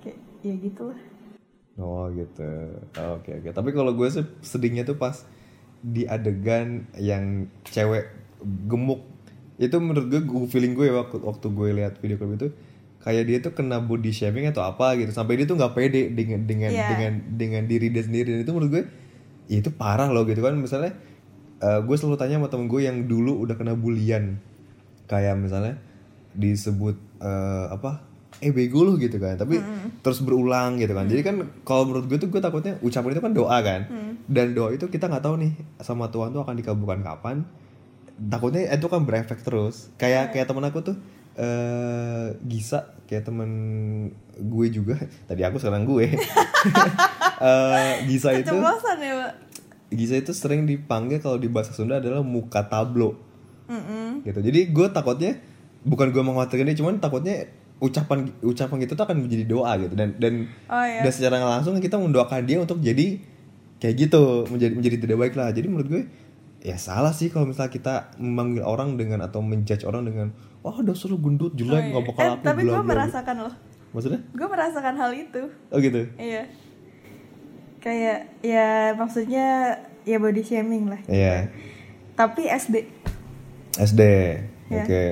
kayak 0.00 0.18
ya 0.40 0.54
gitulah 0.58 1.00
Oh 1.74 2.06
gitu. 2.14 2.50
Oke 3.18 3.42
oke. 3.42 3.50
Tapi 3.50 3.70
kalau 3.74 3.92
gue 3.98 4.06
sih 4.06 4.22
sedihnya 4.40 4.86
tuh 4.86 4.94
pas 4.94 5.26
di 5.84 6.06
adegan 6.06 6.86
yang 6.96 7.50
cewek 7.66 8.08
gemuk 8.70 9.04
itu 9.58 9.76
menurut 9.78 10.06
gue, 10.10 10.20
gue 10.22 10.46
feeling 10.50 10.74
gue 10.74 10.90
waktu 10.90 11.18
waktu 11.22 11.46
gue 11.50 11.68
lihat 11.76 11.98
video 12.02 12.18
klip 12.18 12.34
itu 12.34 12.48
kayak 13.04 13.24
dia 13.28 13.38
tuh 13.44 13.52
kena 13.52 13.78
body 13.84 14.10
shaming 14.10 14.48
atau 14.48 14.64
apa 14.64 14.96
gitu 14.96 15.12
sampai 15.12 15.36
dia 15.38 15.46
tuh 15.46 15.60
nggak 15.60 15.76
pede 15.76 16.08
dengan 16.10 16.40
dengan 16.48 16.72
Iya. 16.72 16.88
dengan 16.90 17.12
dengan 17.36 17.62
diri 17.68 17.92
dia 17.92 18.00
sendiri 18.02 18.32
dan 18.32 18.40
itu 18.42 18.52
menurut 18.56 18.70
gue 18.72 18.84
ya 19.46 19.60
itu 19.60 19.70
parah 19.70 20.08
loh 20.08 20.24
gitu 20.24 20.40
kan 20.40 20.56
misalnya 20.56 20.96
eh, 21.60 21.80
gue 21.84 21.96
selalu 22.00 22.16
tanya 22.16 22.40
sama 22.40 22.48
temen 22.48 22.66
gue 22.66 22.80
yang 22.80 23.04
dulu 23.04 23.44
udah 23.44 23.54
kena 23.60 23.76
bulian 23.76 24.40
kayak 25.06 25.36
misalnya 25.36 25.76
disebut 26.32 26.96
eh, 27.20 27.66
apa 27.70 28.02
eh 28.40 28.50
bego 28.50 28.82
lu 28.82 28.98
gitu 28.98 29.18
kan. 29.22 29.38
Tapi 29.38 29.60
terus 30.02 30.22
berulang 30.22 30.80
gitu 30.80 30.94
kan. 30.94 31.06
Jadi 31.06 31.22
kan 31.22 31.36
kalau 31.62 31.86
menurut 31.90 32.06
gue 32.10 32.18
tuh 32.18 32.28
gue 32.30 32.40
takutnya 32.42 32.78
ucapan 32.82 33.10
itu 33.14 33.22
kan 33.22 33.32
doa 33.34 33.58
kan. 33.62 33.80
Dan 34.26 34.56
doa 34.56 34.72
itu 34.72 34.86
kita 34.88 35.10
nggak 35.10 35.24
tahu 35.24 35.34
nih 35.38 35.52
sama 35.82 36.08
Tuhan 36.10 36.34
tuh 36.34 36.42
akan 36.42 36.54
dikabulkan 36.58 37.04
kapan. 37.04 37.46
Takutnya 38.14 38.70
itu 38.70 38.86
kan 38.86 39.02
berefek 39.04 39.42
terus. 39.42 39.90
Kayak 40.00 40.34
kayak 40.34 40.46
temen 40.50 40.64
aku 40.66 40.80
tuh 40.82 40.96
eh 41.34 42.38
Gisa 42.46 42.94
kayak 43.10 43.26
temen 43.26 43.50
gue 44.38 44.66
juga. 44.70 44.98
Tadi 45.28 45.42
aku 45.42 45.58
sekarang 45.60 45.86
gue. 45.86 46.10
Eh, 47.44 48.06
Gisa 48.06 48.30
itu 48.30 48.46
ya 48.46 48.62
pak? 48.62 49.34
Gisa 49.90 50.14
itu 50.16 50.32
sering 50.32 50.64
dipanggil 50.64 51.18
kalau 51.18 51.36
di 51.36 51.50
bahasa 51.50 51.74
Sunda 51.74 51.98
adalah 51.98 52.22
muka 52.22 52.62
tablo. 52.64 53.18
Mm-mm. 53.64 54.20
gitu. 54.28 54.40
Jadi 54.44 54.76
gue 54.76 54.86
takutnya 54.92 55.40
bukan 55.84 56.12
gue 56.12 56.22
mengkhawatirkan 56.24 56.68
dia 56.68 56.78
cuman 56.80 57.00
takutnya 57.00 57.48
ucapan 57.76 58.18
ucapan 58.40 58.76
gitu 58.80 58.92
tuh 58.92 59.04
akan 59.04 59.16
menjadi 59.20 59.44
doa 59.44 59.74
gitu 59.76 59.92
dan 59.92 60.14
dan 60.16 60.46
Oh 60.66 60.80
iya. 60.80 61.00
dan 61.00 61.10
secara 61.10 61.36
langsung 61.38 61.74
kita 61.76 61.96
mendoakan 61.96 62.42
dia 62.42 62.58
untuk 62.58 62.78
jadi 62.78 63.18
kayak 63.76 63.94
gitu 64.00 64.22
menjadi 64.46 64.72
menjadi 64.72 64.96
tidak 64.98 65.16
baik 65.18 65.34
lah 65.34 65.50
jadi 65.50 65.66
menurut 65.66 65.88
gue 65.88 66.02
ya 66.60 66.76
salah 66.76 67.10
sih 67.10 67.28
kalau 67.28 67.44
misalnya 67.44 67.68
kita 67.68 67.94
memanggil 68.16 68.62
orang 68.62 68.94
dengan 68.94 69.20
atau 69.20 69.38
menjudge 69.38 69.82
orang 69.82 70.02
dengan 70.02 70.32
wah 70.60 70.80
dasar 70.80 71.08
lu 71.08 71.18
gendut 71.18 71.52
Oh, 71.52 71.58
jelek 71.58 71.76
iya. 71.78 71.90
nggak 71.90 72.04
bakal 72.06 72.20
Eh, 72.20 72.30
laku 72.30 72.42
tapi 72.42 72.60
gue 72.62 72.70
bla, 72.70 72.80
bla." 72.80 72.90
merasakan 72.90 73.36
loh. 73.42 73.54
maksudnya 73.90 74.20
Gue 74.30 74.48
merasakan 74.48 74.94
hal 74.96 75.10
itu. 75.12 75.42
oh 75.68 75.78
gitu 75.78 76.02
Iya. 76.16 76.42
Kayak 77.78 78.18
ya 78.40 78.68
maksudnya 78.94 79.76
ya 80.02 80.16
body 80.16 80.40
shaming 80.40 80.88
lah. 80.88 81.00
iya 81.06 81.52
Tapi 82.14 82.46
SD 82.46 82.86
SD 83.76 84.00
Ya. 84.64 84.80
oke 84.80 85.04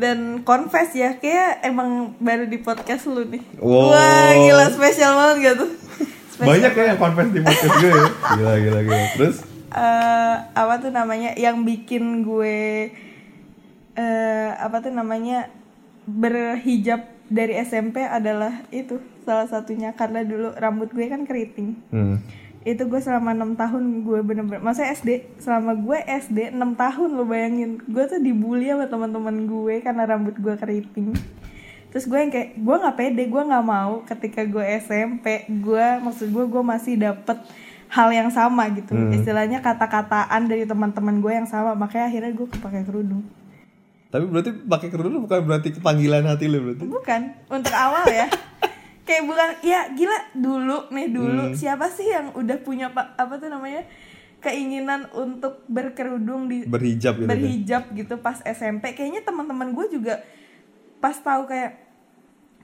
dan 0.00 0.40
confess 0.42 0.96
ya 0.96 1.20
kayak 1.20 1.60
emang 1.60 2.16
baru 2.16 2.48
di 2.48 2.56
podcast 2.64 3.04
lu 3.06 3.28
nih. 3.28 3.44
Wow. 3.60 3.92
Wah 3.92 4.32
gila 4.32 4.66
spesial 4.72 5.12
banget 5.12 5.36
gak 5.44 5.56
tuh? 5.60 5.70
Spesial 6.32 6.48
banyak 6.48 6.72
ya 6.72 6.84
yang 6.96 6.98
confess 6.98 7.28
di 7.28 7.40
podcast 7.44 7.74
gue 7.84 7.92
ya 7.92 8.06
gila 8.40 8.52
gila 8.56 8.80
gila 8.80 9.04
terus 9.20 9.36
eh 9.70 10.36
apa 10.50 10.74
tuh 10.82 10.90
namanya 10.90 11.30
yang 11.36 11.62
bikin 11.62 12.24
gue 12.24 12.90
eh 13.94 14.50
apa 14.56 14.76
tuh 14.80 14.90
namanya 14.90 15.52
berhijab 16.08 17.06
dari 17.30 17.54
SMP 17.62 18.02
adalah 18.02 18.66
itu 18.74 18.98
salah 19.22 19.46
satunya 19.46 19.94
karena 19.94 20.26
dulu 20.26 20.50
rambut 20.58 20.90
gue 20.90 21.06
kan 21.06 21.22
keriting 21.22 21.78
hmm. 21.94 22.18
Itu 22.60 22.82
gue 22.84 23.00
selama 23.00 23.32
enam 23.32 23.56
tahun 23.56 24.04
gue 24.04 24.20
bener-bener 24.20 24.60
masa 24.60 24.84
SD 24.84 25.40
selama 25.40 25.72
gue 25.80 25.96
SD 26.04 26.52
6 26.52 26.60
tahun 26.76 27.08
lo 27.16 27.24
bayangin. 27.24 27.80
Gue 27.88 28.04
tuh 28.04 28.20
dibully 28.20 28.68
sama 28.68 28.84
teman-teman 28.84 29.48
gue 29.48 29.80
karena 29.80 30.04
rambut 30.04 30.36
gue 30.36 30.54
keriting. 30.60 31.16
Terus 31.88 32.04
gue 32.04 32.18
yang 32.20 32.28
kayak 32.28 32.60
gue 32.60 32.76
nggak 32.84 32.96
pede 33.00 33.24
gue 33.32 33.42
nggak 33.48 33.64
mau 33.64 34.04
ketika 34.04 34.44
gue 34.44 34.64
SMP 34.76 35.48
gue 35.48 35.86
maksud 36.04 36.28
gue 36.28 36.44
gue 36.44 36.62
masih 36.62 37.00
dapet 37.00 37.40
hal 37.88 38.08
yang 38.12 38.28
sama 38.28 38.68
gitu. 38.76 38.92
Istilahnya 39.08 39.64
kata-kataan 39.64 40.44
dari 40.44 40.68
teman-teman 40.68 41.16
gue 41.24 41.32
yang 41.32 41.48
sama 41.48 41.72
makanya 41.72 42.12
akhirnya 42.12 42.32
gue 42.36 42.46
pakai 42.60 42.84
kerudung. 42.84 43.24
Tapi 44.12 44.24
berarti 44.28 44.50
pakai 44.68 44.88
kerudung 44.92 45.24
bukan 45.24 45.48
berarti 45.48 45.80
kepanggilan 45.80 46.28
hati 46.28 46.44
lu 46.44 46.60
berarti? 46.60 46.84
Bukan 46.84 47.20
untuk 47.48 47.72
awal 47.72 48.04
ya 48.10 48.28
kayak 49.10 49.26
bukan 49.26 49.50
ya 49.66 49.90
gila 49.90 50.18
dulu 50.38 50.78
nih 50.94 51.10
dulu 51.10 51.42
siapa 51.58 51.90
sih 51.90 52.06
yang 52.06 52.30
udah 52.30 52.62
punya 52.62 52.94
pak 52.94 53.18
apa 53.18 53.42
tuh 53.42 53.50
namanya 53.50 53.82
keinginan 54.38 55.10
untuk 55.10 55.66
berkerudung 55.66 56.46
di 56.46 56.62
berhijab 56.62 57.18
gitu 57.18 57.26
kan? 57.26 57.30
berhijab 57.34 57.82
gitu 57.90 58.14
pas 58.22 58.38
SMP 58.46 58.94
kayaknya 58.94 59.26
teman-teman 59.26 59.74
gue 59.74 59.98
juga 59.98 60.22
pas 61.02 61.18
tahu 61.18 61.50
kayak 61.50 61.90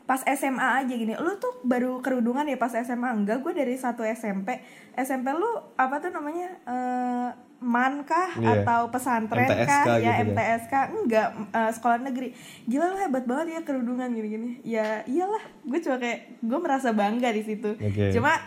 pas 0.07 0.23
SMA 0.23 0.87
aja 0.87 0.95
gini 0.95 1.19
lu 1.19 1.35
tuh 1.43 1.59
baru 1.67 1.99
kerudungan 1.99 2.47
ya 2.47 2.55
pas 2.55 2.71
SMA 2.71 3.11
enggak 3.11 3.43
gue 3.43 3.51
dari 3.51 3.75
satu 3.75 4.07
SMP 4.07 4.63
SMP 4.95 5.35
lu 5.35 5.51
apa 5.75 5.99
tuh 5.99 6.15
namanya 6.15 6.49
eh 6.63 7.29
man 7.67 8.03
kah 8.03 8.31
Iya. 8.33 8.63
atau 8.63 8.87
pesantren 8.89 9.43
MTSK 9.45 9.67
kah? 9.67 9.85
ya 9.99 9.99
gitu 9.99 10.07
kan. 10.07 10.27
MTSK 10.31 10.75
enggak 10.95 11.29
eh, 11.51 11.71
sekolah 11.73 11.99
negeri. 12.01 12.29
Gila 12.65 12.85
lu 12.87 12.97
hebat 12.97 13.25
banget 13.25 13.47
ya 13.51 13.61
kerudungan 13.61 14.07
gini-gini. 14.09 14.63
Ya 14.63 15.03
iyalah 15.05 15.43
gue 15.61 15.79
cuma 15.81 15.97
kayak 15.97 16.39
gue 16.39 16.59
merasa 16.59 16.89
bangga 16.93 17.29
di 17.29 17.43
situ. 17.43 17.75
Oke. 17.75 18.11
cuma 18.11 18.39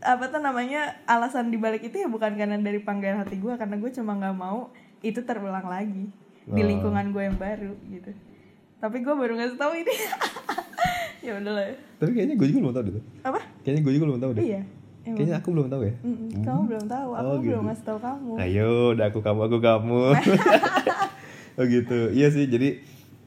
apa 0.00 0.24
tuh 0.26 0.40
namanya 0.40 0.96
alasan 1.04 1.48
dibalik 1.48 1.80
itu 1.82 1.94
ya 1.94 2.08
bukan 2.08 2.32
karena 2.32 2.56
dari 2.56 2.80
panggilan 2.80 3.20
hati 3.20 3.36
gue 3.36 3.52
karena 3.54 3.76
gue 3.76 3.90
cuma 3.92 4.16
nggak 4.16 4.32
mau 4.34 4.72
itu 5.00 5.20
terulang 5.20 5.64
lagi 5.64 6.08
di 6.42 6.56
Oh. 6.56 6.66
lingkungan 6.66 7.06
gue 7.10 7.22
yang 7.22 7.36
baru 7.36 7.70
gitu. 7.86 8.10
Tapi 8.76 8.96
gue 8.98 9.14
baru 9.14 9.32
ngasih 9.34 9.56
tahu 9.56 9.72
ini. 9.78 9.94
Ya 11.20 11.36
udahlah. 11.36 11.62
Ya. 11.62 11.76
tapi 12.00 12.10
kayaknya 12.10 12.32
gue 12.32 12.46
juga 12.48 12.58
belum 12.58 12.72
tahu 12.72 12.84
deh 12.88 13.04
apa? 13.20 13.40
Kayaknya 13.60 13.80
gue 13.84 13.92
juga 13.92 14.04
belum 14.08 14.20
tahu 14.20 14.32
deh. 14.32 14.42
Iya 14.42 14.60
emang. 15.02 15.16
kayaknya 15.16 15.36
aku 15.36 15.48
belum 15.50 15.66
tahu 15.66 15.82
ya? 15.82 15.94
Mm-mm, 16.00 16.30
kamu 16.40 16.60
belum 16.66 16.84
tahu. 16.86 17.08
Aku 17.12 17.22
Oh, 17.22 17.36
belum 17.36 17.42
gitu. 17.42 17.66
ngasih 17.66 17.84
tahu 17.84 17.98
kamu. 17.98 18.30
Ayo 18.36 18.68
udah 18.92 19.06
aku 19.06 19.20
kamu 19.20 19.40
aku 19.42 19.58
kamu. 19.58 20.00
Oh 21.52 21.64
gitu. 21.66 22.08
Iya 22.08 22.28
sih 22.30 22.46
jadi 22.46 22.80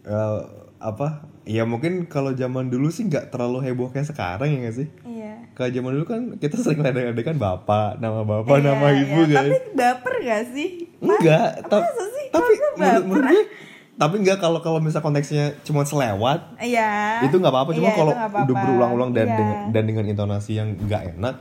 eh, 0.04 0.40
apa? 0.80 1.08
Ya 1.44 1.64
mungkin 1.64 2.08
kalau 2.08 2.32
zaman 2.32 2.68
dulu 2.68 2.88
sih 2.88 3.06
nggak 3.06 3.30
terlalu 3.30 3.62
heboh 3.62 3.88
kayak 3.88 4.08
sekarang 4.08 4.48
ya 4.48 4.58
nggak 4.60 4.76
sih? 4.76 4.88
Iya. 5.04 5.34
Kalau 5.54 5.70
zaman 5.70 5.92
dulu 5.94 6.06
kan 6.08 6.22
kita 6.38 6.56
sering 6.56 6.82
ledek-ledekan 6.82 7.36
bapak 7.36 8.00
nama 8.00 8.24
bapak 8.24 8.58
Iya, 8.58 8.66
nama 8.66 8.88
ibu 8.92 9.22
iya. 9.22 9.38
kan 9.38 9.46
tapi 9.46 9.58
baper 9.76 10.14
gak 10.24 10.44
sih? 10.50 10.70
Enggak 10.98 11.68
ta- 11.68 11.84
sih? 11.84 12.26
tapi 12.32 12.54
menurut, 12.74 13.04
menurut 13.06 13.28
gue 13.28 13.44
tapi 13.94 14.18
enggak 14.18 14.38
kalau 14.38 14.58
kalau 14.58 14.82
misal 14.82 15.00
konteksnya 15.00 15.54
cuma 15.62 15.86
selewat 15.86 16.58
iya. 16.58 17.22
itu 17.22 17.38
nggak 17.38 17.48
apa-apa. 17.48 17.72
Cuma 17.72 17.88
Iya, 17.88 17.96
kalau 17.96 18.10
nggak 18.12 18.42
udah 18.42 18.56
berulang-ulang 18.58 19.12
dan 19.12 19.26
Iya. 19.26 19.38
dengan 19.38 19.58
dan 19.70 19.84
dengan 19.86 20.06
intonasi 20.08 20.52
yang 20.56 20.74
nggak 20.76 21.14
enak 21.14 21.36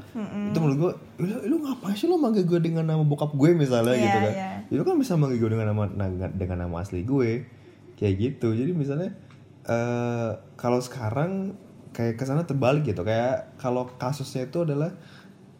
itu 0.46 0.58
menurut 0.60 0.76
gue 0.78 0.92
lu, 1.18 1.34
lu 1.48 1.56
ngapain 1.60 1.96
sih 1.96 2.04
lu 2.04 2.20
manggil 2.20 2.44
gue 2.44 2.60
dengan 2.60 2.84
nama 2.84 3.00
bokap 3.00 3.32
gue 3.32 3.56
misalnya 3.56 3.96
Iya, 3.96 4.04
gitu 4.04 4.18
kan. 4.18 4.32
iya. 4.32 4.50
itu 4.68 4.82
kan 4.82 4.94
bisa 4.94 5.16
manggil 5.16 5.38
gue 5.38 5.50
dengan 5.50 5.72
nama 5.72 5.88
na- 5.88 6.28
dengan 6.30 6.68
nama 6.68 6.84
asli 6.84 7.00
gue 7.02 7.48
kayak 7.96 8.14
gitu. 8.18 8.52
Jadi 8.52 8.70
misalnya 8.70 9.16
eh 9.62 10.30
kalau 10.54 10.76
sekarang 10.78 11.56
kayak 11.90 12.16
ke 12.16 12.24
sana 12.24 12.44
terbalik 12.44 12.84
gitu. 12.84 13.00
Kayak 13.00 13.56
kalau 13.56 13.88
kasusnya 13.96 14.44
itu 14.44 14.60
adalah 14.60 14.92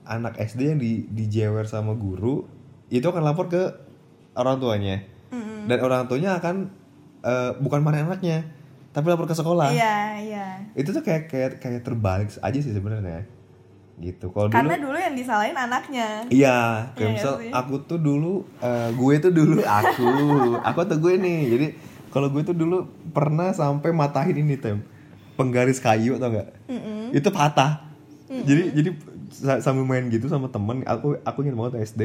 anak 0.02 0.37
SD 0.37 0.61
yang 0.66 0.76
di 0.76 1.06
dijewer 1.06 1.64
sama 1.64 1.94
guru 1.94 2.44
itu 2.88 3.06
akan 3.06 3.22
lapor 3.22 3.49
ke 3.49 3.62
orang 4.34 4.61
tuanya. 4.61 4.96
Dan 5.62 5.78
orang 5.78 6.04
tuanya 6.04 6.37
akan 6.37 6.81
eh, 7.23 7.50
bukan 7.59 7.81
marah 7.81 8.02
anaknya 8.02 8.45
tapi 8.93 9.09
lapor 9.09 9.25
ke 9.25 9.33
sekolah. 9.33 9.73
Iya 9.73 9.97
iya. 10.21 10.47
Itu 10.76 10.93
tuh 10.93 11.00
kayak 11.00 11.33
kayak 11.33 11.50
kayak 11.59 11.81
terbalik 11.81 12.29
aja 12.29 12.59
sih 12.61 12.71
sebenarnya. 12.71 13.25
Gitu. 13.97 14.29
Kalau 14.29 14.49
dulu 14.49 14.57
karena 14.57 14.76
dulu 14.76 14.97
yang 14.97 15.17
disalahin 15.17 15.57
anaknya. 15.57 16.29
Iya 16.29 16.91
kayak 16.93 17.00
Iya 17.00 17.17
misal 17.17 17.35
sih? 17.41 17.50
aku 17.50 17.75
tuh 17.83 17.97
dulu 17.97 18.45
eh, 18.61 18.93
gue 18.93 19.14
tuh 19.19 19.33
dulu 19.33 19.64
aku 19.81 20.09
aku 20.61 20.79
atau 20.85 20.97
gue 20.99 21.14
nih. 21.17 21.41
Jadi 21.49 21.67
kalau 22.12 22.29
gue 22.29 22.45
tuh 22.45 22.52
dulu 22.52 22.85
pernah 23.11 23.49
sampai 23.50 23.91
matahin 23.91 24.37
ini 24.37 24.61
tem. 24.61 24.85
Penggaris 25.33 25.81
kayu 25.81 26.21
atau 26.21 26.29
enggak 26.29 26.52
itu 27.11 27.29
patah. 27.33 27.88
Jadi 28.29 28.76
jadi 28.76 28.91
sa- 29.33 29.61
sambil 29.61 29.85
main 29.85 30.09
gitu 30.09 30.29
sama 30.29 30.52
temen 30.52 30.85
aku 30.85 31.17
aku 31.25 31.38
ingat 31.41 31.57
banget 31.57 31.75
SD 31.88 32.00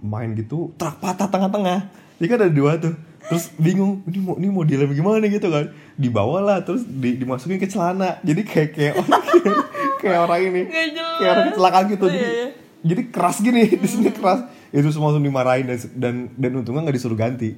main 0.00 0.32
gitu 0.32 0.72
truk 0.76 0.96
patah 0.96 1.28
tengah-tengah. 1.28 1.92
Ini 2.16 2.26
kan 2.26 2.36
ada 2.40 2.48
dua 2.48 2.80
tuh 2.80 2.96
terus 3.24 3.48
bingung 3.56 4.04
ini 4.04 4.18
mau 4.20 4.34
ini 4.36 4.48
mau 4.52 4.64
dilem 4.64 4.90
gimana 4.92 5.24
gitu 5.24 5.48
kan. 5.48 5.72
Dibawalah 5.96 6.60
terus 6.62 6.84
di, 6.84 7.16
dimasukin 7.16 7.56
ke 7.56 7.68
celana. 7.68 8.20
Jadi 8.20 8.42
kayak 8.44 8.70
kayak 8.74 8.94
orang 9.00 9.22
kayak 10.00 10.18
orang 10.24 10.40
ini. 10.44 10.62
Kayak 10.68 11.30
orang 11.32 11.46
kecelakaan 11.52 11.84
gitu. 11.92 12.06
Iya, 12.08 12.14
jadi 12.14 12.28
iya. 12.28 12.48
jadi 12.84 13.02
keras 13.08 13.36
gini 13.40 13.62
di 13.82 13.88
sini 13.88 14.10
keras. 14.12 14.44
Itu 14.74 14.90
semua 14.90 15.14
langsung 15.14 15.24
dimarahin 15.24 15.66
dan 15.70 15.78
dan 15.94 16.14
dan 16.34 16.50
untungnya 16.58 16.84
nggak 16.84 16.96
disuruh 16.96 17.16
ganti. 17.16 17.54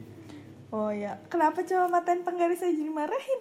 Oh 0.68 0.92
ya 0.92 1.16
kenapa 1.26 1.64
cuma 1.64 1.88
matain 1.88 2.20
penggaris 2.20 2.60
aja 2.60 2.74
dimarahin? 2.74 3.40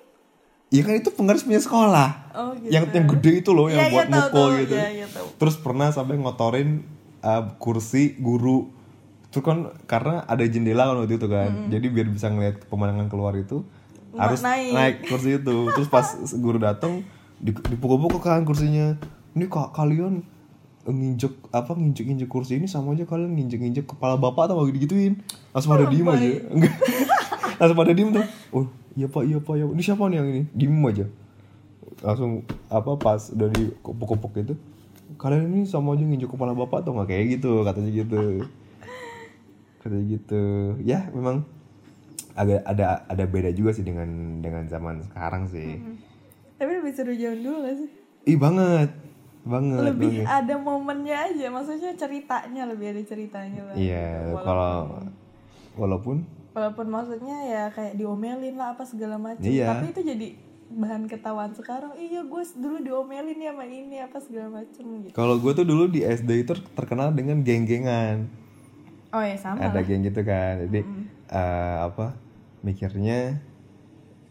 Iya 0.73 0.81
kan 0.81 0.93
itu 0.97 1.09
penggaris 1.13 1.45
punya 1.45 1.61
sekolah. 1.61 2.09
Oh, 2.33 2.51
gitu. 2.57 2.73
yang 2.73 2.89
yang 2.89 3.05
gede 3.05 3.45
itu 3.45 3.51
loh 3.53 3.69
yang 3.69 3.85
Iya, 3.85 3.93
buat 3.93 4.07
tahu, 4.09 4.17
mukul 4.17 4.49
tahu. 4.49 4.61
gitu. 4.65 4.75
Iya, 4.75 5.05
tahu. 5.13 5.27
terus 5.37 5.55
pernah 5.61 5.87
sampai 5.93 6.15
ngotorin 6.17 6.81
uh, 7.21 7.53
kursi 7.61 8.17
guru 8.17 8.73
itu 9.35 9.43
kan 9.43 9.67
karena 9.83 10.23
ada 10.31 10.47
jendela 10.47 10.87
kan 10.87 11.03
waktu 11.03 11.19
itu 11.19 11.27
kan. 11.27 11.67
Jadi 11.67 11.91
biar 11.91 12.07
bisa 12.07 12.31
ngeliat 12.31 12.71
pemandangan 12.71 13.11
keluar 13.11 13.35
itu 13.35 13.67
harus 14.15 14.39
naik. 14.39 14.71
naik. 14.71 14.95
kursi 15.11 15.43
itu. 15.43 15.55
Terus 15.75 15.91
pas 15.91 16.07
guru 16.39 16.55
datang 16.55 17.03
di- 17.43 17.51
dipukul-pukul 17.51 18.23
kan 18.23 18.47
kursinya. 18.47 18.95
Ini 19.35 19.51
kak 19.51 19.75
kalian 19.75 20.23
nginjek 20.87 21.51
apa 21.51 21.75
nginjek 21.75 22.07
nginjek 22.07 22.29
kursi 22.31 22.63
ini 22.63 22.71
sama 22.71 22.95
aja 22.95 23.03
kalian 23.03 23.35
nginjek 23.35 23.59
nginjek 23.59 23.85
kepala 23.91 24.15
bapak 24.15 24.47
atau 24.47 24.63
gitu 24.71 24.87
gituin 24.87 25.19
langsung 25.51 25.75
pada 25.75 25.91
diem 25.91 26.07
aja. 26.07 26.29
Enggak. 26.55 26.73
Langsung 27.59 27.77
pada 27.79 27.91
diem 27.91 28.09
tuh. 28.15 28.25
Oh 28.55 28.63
iya 28.95 29.07
pak 29.11 29.23
iya 29.27 29.39
pak 29.43 29.55
ya 29.59 29.65
ini 29.67 29.83
siapa 29.83 30.07
nih 30.07 30.15
yang 30.23 30.27
ini? 30.31 30.43
Diem 30.55 30.79
aja. 30.87 31.05
Langsung 31.99 32.47
apa 32.71 32.95
pas 32.95 33.19
udah 33.35 33.51
di 33.51 33.67
kopok-kopok 33.83 34.31
itu 34.47 34.55
kalian 35.19 35.51
ini 35.51 35.67
sama 35.67 35.91
aja 35.99 36.07
nginjek 36.07 36.31
kepala 36.31 36.55
bapak 36.55 36.87
atau 36.87 36.95
nggak? 36.95 37.11
Kayak 37.11 37.25
gitu 37.35 37.67
katanya 37.67 37.91
gitu 37.91 38.21
katanya 39.85 40.05
gitu. 40.17 40.73
Ya 40.81 41.05
memang 41.13 41.45
agak 42.33 42.65
ada 42.65 43.05
ada 43.05 43.23
beda 43.29 43.53
juga 43.53 43.71
sih 43.71 43.85
dengan 43.85 44.41
dengan 44.41 44.65
zaman 44.65 45.05
sekarang 45.05 45.45
sih. 45.47 45.77
Tapi 46.57 46.71
lebih 46.81 46.91
seru 46.97 47.13
zaman 47.13 47.39
dulu 47.45 47.57
gak 47.63 47.75
sih? 47.77 47.89
Ih 48.33 48.37
banget. 48.41 48.89
Banget 49.45 49.93
lebih 49.93 50.25
banget. 50.25 50.25
ada 50.25 50.55
momennya 50.57 51.17
aja 51.29 51.45
maksudnya 51.53 51.93
ceritanya 51.93 52.63
lebih 52.65 52.97
ada 52.97 53.01
ceritanya 53.05 53.61
lah. 53.61 53.75
Iya 53.77 54.33
kalau 54.41 54.73
walaupun? 55.77 56.25
Walaupun 56.55 56.87
maksudnya 56.87 57.37
ya 57.45 57.63
kayak 57.69 57.99
diomelin 57.99 58.55
lah 58.55 58.73
apa 58.73 58.87
segala 58.87 59.19
macam 59.19 59.43
Iya. 59.43 59.75
tapi 59.75 59.91
itu 59.91 60.01
jadi 60.01 60.27
bahan 60.65 61.05
ketawaan 61.05 61.53
sekarang. 61.53 61.93
Iya 61.93 62.25
gue 62.25 62.43
dulu 62.57 62.77
diomelin 62.81 63.37
ya 63.37 63.53
sama 63.53 63.63
ini 63.69 64.01
apa 64.01 64.17
segala 64.17 64.47
macam 64.49 64.83
gitu. 65.05 65.13
Kalau 65.13 65.35
gue 65.37 65.51
tuh 65.53 65.67
dulu 65.67 65.85
di 65.93 66.01
SD 66.01 66.41
itu 66.41 66.57
terkenal 66.73 67.13
dengan 67.13 67.45
geng-gengan 67.45 68.25
oh 69.15 69.23
ya 69.23 69.35
sama 69.39 69.63
ada 69.63 69.79
lah. 69.79 69.83
geng 69.87 70.03
gitu 70.03 70.21
kan. 70.27 70.67
Jadi 70.67 70.83
eh, 71.31 71.77
apa 71.87 72.19
mikirnya 72.59 73.39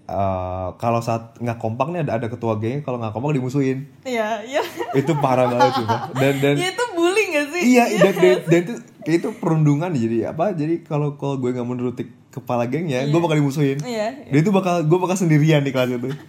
eh, 0.05 0.69
kalau 0.77 1.01
saat 1.01 1.41
nggak 1.41 1.57
kompak 1.57 1.89
nih 1.89 2.05
ada 2.05 2.21
ada 2.21 2.27
ketua 2.29 2.61
geng 2.61 2.85
kalau 2.85 3.01
nggak 3.01 3.17
kompak 3.17 3.33
dimusuhin. 3.33 3.89
Iya 4.05 4.45
iya. 4.45 4.61
Itu 4.93 5.17
parah 5.25 5.49
banget 5.49 5.81
sih 5.81 5.87
dan 6.21 6.35
dan 6.45 6.55
ya 6.61 6.69
itu 6.69 6.85
bullying 6.93 7.31
gak 7.33 7.47
sih? 7.57 7.63
Iya 7.65 7.85
dan, 7.97 8.15
dan, 8.21 8.37
dan 8.45 8.61
itu 8.61 8.75
kayak 9.05 9.17
itu 9.21 9.29
perundungan 9.41 9.91
jadi 9.93 10.33
apa 10.33 10.53
jadi 10.53 10.85
kalau 10.85 11.17
kalau 11.17 11.41
gue 11.41 11.53
nggak 11.53 11.69
menuruti 11.69 12.05
kepala 12.29 12.69
gengnya 12.69 13.09
gue 13.09 13.21
bakal 13.21 13.41
dimusuhin. 13.41 13.81
Iya 13.81 14.29
dia 14.29 14.41
itu 14.45 14.53
bakal 14.53 14.85
gue 14.85 14.99
bakal 15.01 15.17
sendirian 15.17 15.65
di 15.65 15.73
kelas 15.73 15.97
itu. 15.97 16.13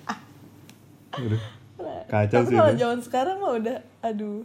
Udah. 1.16 1.42
kacau 2.06 2.44
tapi 2.44 2.50
sih 2.52 2.58
kalau 2.60 2.74
zaman 2.76 3.00
sekarang 3.02 3.36
mah 3.42 3.52
udah 3.58 3.78
aduh 4.04 4.44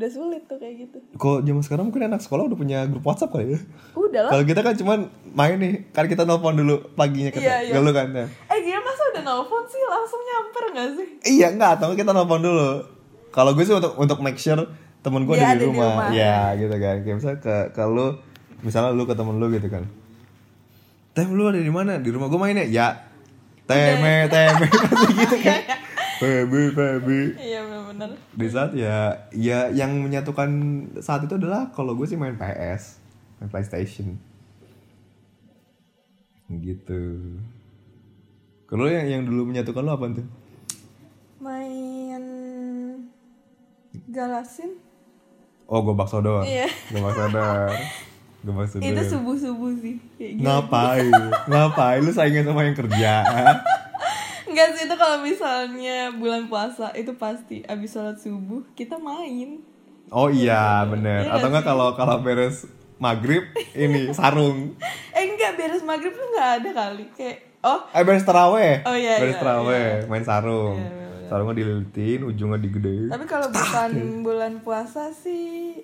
udah 0.00 0.08
sulit 0.08 0.42
tuh 0.44 0.56
kayak 0.56 0.74
gitu. 0.80 0.96
Kalau 1.14 1.38
zaman 1.38 1.60
sekarang 1.60 1.84
mungkin 1.86 2.02
anak 2.02 2.18
sekolah 2.18 2.44
udah 2.44 2.56
punya 2.56 2.78
grup 2.84 3.04
WhatsApp 3.04 3.30
kali 3.30 3.52
ya. 3.52 3.60
Udah 3.92 4.20
lah. 4.24 4.30
Kalau 4.30 4.44
kita 4.44 4.60
kan 4.60 4.74
cuman 4.74 4.98
main 5.30 5.56
nih 5.56 5.72
kan 5.90 6.04
kita 6.04 6.24
nelpon 6.24 6.56
dulu 6.56 6.80
paginya 6.94 7.28
kita 7.28 7.44
Iya, 7.44 7.56
iya. 7.62 7.72
Gak 7.72 7.82
lu 7.82 7.90
kan 7.90 8.08
ya. 8.10 8.24
eh 8.24 8.58
gila 8.58 8.80
masa 8.80 9.02
udah 9.06 9.22
nelfon 9.22 9.62
sih? 9.66 9.80
Langsung 9.84 10.20
nyamper 10.22 10.64
gak 10.70 10.88
sih? 10.94 11.06
Iya 11.30 11.46
enggak 11.50 11.70
atau 11.76 11.92
kita 11.92 12.10
nelpon 12.10 12.40
dulu. 12.40 12.70
Kalau 13.28 13.52
gue 13.52 13.62
sih 13.62 13.72
untuk 13.72 13.92
untuk 13.94 14.18
make 14.18 14.36
sure 14.36 14.64
temen 15.00 15.22
gue 15.22 15.34
Dia 15.34 15.44
ada 15.46 15.52
di 15.52 15.54
ada 15.54 15.60
di 15.60 15.68
rumah. 15.68 15.88
rumah. 15.92 16.08
ya 16.10 16.38
gitu 16.54 16.74
kan. 16.74 16.96
Kayak 16.98 17.16
misalnya 17.16 17.38
ke 17.70 17.82
lu 17.84 18.06
misalnya 18.60 18.90
lu 18.90 19.04
ke 19.04 19.12
temen 19.12 19.36
lu 19.36 19.46
gitu 19.50 19.68
kan. 19.68 19.84
Tem 21.10 21.28
lu 21.28 21.44
ada 21.44 21.58
di 21.58 21.68
mana? 21.68 21.98
Di 21.98 22.08
rumah 22.08 22.26
gue 22.26 22.38
main 22.38 22.56
ya 22.56 22.66
ya 22.66 22.88
teme 23.64 24.26
teme. 24.26 24.66
Pasti 24.66 25.12
gitu 25.20 25.36
kan 25.38 25.60
Febi 26.20 26.62
Febi 26.70 27.20
iya 27.40 27.64
benar-benar 27.64 28.12
di 28.36 28.46
saat 28.46 28.76
ya 28.76 29.24
ya 29.32 29.72
yang 29.72 30.04
menyatukan 30.04 30.50
saat 31.00 31.24
itu 31.24 31.34
adalah 31.34 31.72
kalau 31.72 31.96
gue 31.96 32.04
sih 32.04 32.14
main 32.14 32.36
PS 32.36 33.00
main 33.40 33.48
PlayStation. 33.48 34.20
Gitu. 36.50 37.02
Kalau 38.66 38.84
yang 38.84 39.06
yang 39.06 39.22
dulu 39.24 39.48
menyatukan 39.48 39.80
lo 39.80 39.96
apa 39.96 40.12
tuh 40.12 40.26
main 41.40 42.22
galasin 44.06 44.76
oh 45.64 45.80
gue 45.80 45.94
bakso 45.96 46.20
doang 46.20 46.44
Iya. 46.44 46.68
gue 46.68 47.00
bakso 47.00 47.32
doang 47.32 47.72
gue 48.40 48.52
bakso 48.52 48.76
itu 48.76 49.02
subuh 49.08 49.34
subuh 49.34 49.72
sih 49.80 49.96
kayak 50.20 50.32
gitu. 50.36 50.44
Ngapain? 50.44 51.08
Ngapain 51.48 52.00
lu 52.04 52.12
saingan 52.12 52.44
sama 52.44 52.68
yang 52.68 52.76
kerja 52.76 53.12
Enggak 54.60 54.76
sih 54.76 54.84
itu 54.84 54.96
kalau 55.00 55.24
misalnya 55.24 56.12
bulan 56.12 56.44
puasa 56.52 56.92
itu 56.92 57.16
pasti 57.16 57.64
abis 57.64 57.96
sholat 57.96 58.20
subuh 58.20 58.60
kita 58.76 59.00
main. 59.00 59.64
oh 60.12 60.28
iya 60.28 60.84
bener. 60.84 61.24
Iya 61.24 61.32
atau 61.32 61.48
enggak 61.48 61.64
kalau 61.64 61.96
kalau 61.96 62.20
beres 62.20 62.68
maghrib 63.00 63.48
ini 63.72 64.12
sarung. 64.20 64.76
Eh 65.16 65.24
enggak 65.24 65.56
beres 65.56 65.80
maghrib 65.80 66.12
tuh 66.12 66.28
nggak 66.36 66.50
ada 66.60 66.70
kali. 66.76 67.08
Kayak 67.16 67.56
oh. 67.64 67.88
Eh 67.88 68.04
beres 68.04 68.28
teraweh 68.28 68.84
Oh, 68.84 68.92
iya, 68.92 69.16
beres 69.16 69.40
iya, 69.40 69.40
teraweh 69.40 69.88
main 70.12 70.24
sarung. 70.28 70.76
Iya, 70.76 70.92
iya, 70.92 71.28
sarungnya 71.32 71.56
dililitin 71.56 72.20
ujungnya 72.28 72.58
digedein 72.60 73.08
tapi 73.08 73.24
kalau 73.24 73.48
bukan 73.48 73.90
bulan 74.20 74.60
puasa 74.60 75.08
sih 75.08 75.80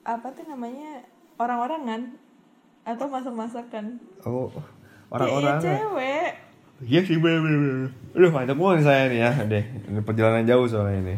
apa 0.00 0.32
tuh 0.32 0.48
namanya 0.48 1.04
orang-orangan 1.36 2.14
atau 2.88 3.04
masak-masakan. 3.12 4.00
oh 4.24 4.48
orang-orang 5.12 5.60
cewek. 5.60 6.43
Iya 6.82 7.00
sih, 7.06 7.16
bebe. 7.16 7.86
Aduh, 8.12 8.30
mantap 8.34 8.58
banget 8.58 8.82
saya 8.82 9.06
nih 9.06 9.18
ya, 9.22 9.30
deh. 9.46 9.64
Ini 9.86 10.00
perjalanan 10.02 10.42
jauh 10.42 10.66
soalnya 10.66 10.98
ini. 11.00 11.14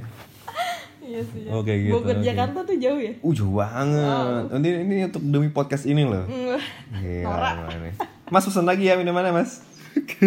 Iya 1.00 1.20
sih. 1.22 1.46
ya. 1.46 1.50
Oke, 1.54 1.72
gitu, 1.80 1.96
Bogor 1.96 2.18
oke. 2.18 2.26
Jakarta 2.26 2.58
tuh 2.60 2.76
jauh 2.76 3.00
ya? 3.00 3.12
Uh, 3.22 3.32
jauh 3.32 3.54
banget. 3.54 4.44
Nanti 4.52 4.68
ini 4.74 4.96
untuk 5.06 5.22
demi 5.22 5.48
podcast 5.48 5.86
ini 5.86 6.02
loh. 6.04 6.26
Mm, 6.26 6.58
Gila, 6.98 7.72
ini. 7.72 7.90
Mas 8.28 8.44
pesan 8.44 8.66
lagi 8.66 8.90
ya 8.90 8.98
minumannya, 8.98 9.32
Mas. 9.32 9.62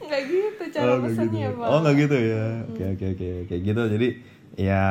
Enggak 0.00 0.22
gitu 0.26 0.62
cara 0.74 0.98
nggak 0.98 1.06
pesannya, 1.06 1.46
gitu. 1.46 1.60
Pak. 1.60 1.68
Oh, 1.70 1.78
enggak 1.84 1.94
gitu 2.00 2.16
ya. 2.18 2.44
Oke, 2.66 2.84
oke, 2.96 3.06
oke. 3.14 3.28
Kayak 3.46 3.62
gitu. 3.62 3.82
Jadi 3.86 4.08
ya 4.58 4.82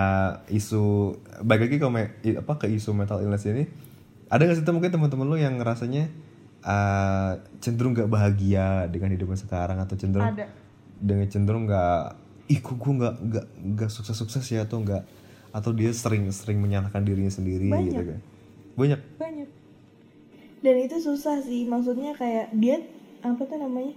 isu 0.48 0.84
balik 1.44 1.68
lagi 1.68 1.78
i- 2.24 2.38
apa 2.40 2.54
ke 2.56 2.72
isu 2.72 2.96
mental 2.96 3.20
illness 3.20 3.44
ini 3.44 3.68
ada 4.32 4.48
nggak 4.48 4.56
sih 4.56 4.66
mungkin 4.72 4.88
teman-teman 4.90 5.28
lu 5.28 5.36
yang 5.36 5.60
rasanya 5.60 6.08
uh, 6.64 7.40
cenderung 7.64 7.96
gak 7.96 8.10
bahagia 8.10 8.88
dengan 8.92 9.14
hidupnya 9.14 9.40
sekarang 9.40 9.78
atau 9.80 9.96
cenderung 9.96 10.32
Ada. 10.36 10.46
dengan 11.00 11.28
cenderung 11.32 11.64
nggak 11.68 12.04
ih 12.50 12.60
kok 12.60 12.76
gue 12.76 12.94
nggak 12.98 13.16
nggak 13.22 13.46
nggak 13.78 13.90
sukses 13.94 14.18
sukses 14.18 14.44
ya 14.50 14.66
atau 14.66 14.82
nggak 14.82 15.06
atau 15.54 15.72
dia 15.74 15.94
sering 15.94 16.30
sering 16.34 16.58
menyalahkan 16.62 17.02
dirinya 17.06 17.30
sendiri 17.30 17.70
Banyak. 17.70 17.86
gitu 17.94 18.02
kan 18.10 18.20
banyak 18.80 19.02
banyak 19.22 19.50
dan 20.60 20.76
itu 20.82 20.98
susah 21.00 21.40
sih 21.46 21.70
maksudnya 21.70 22.18
kayak 22.18 22.52
dia 22.58 22.84
apa 23.22 23.42
tuh 23.46 23.60
namanya 23.60 23.96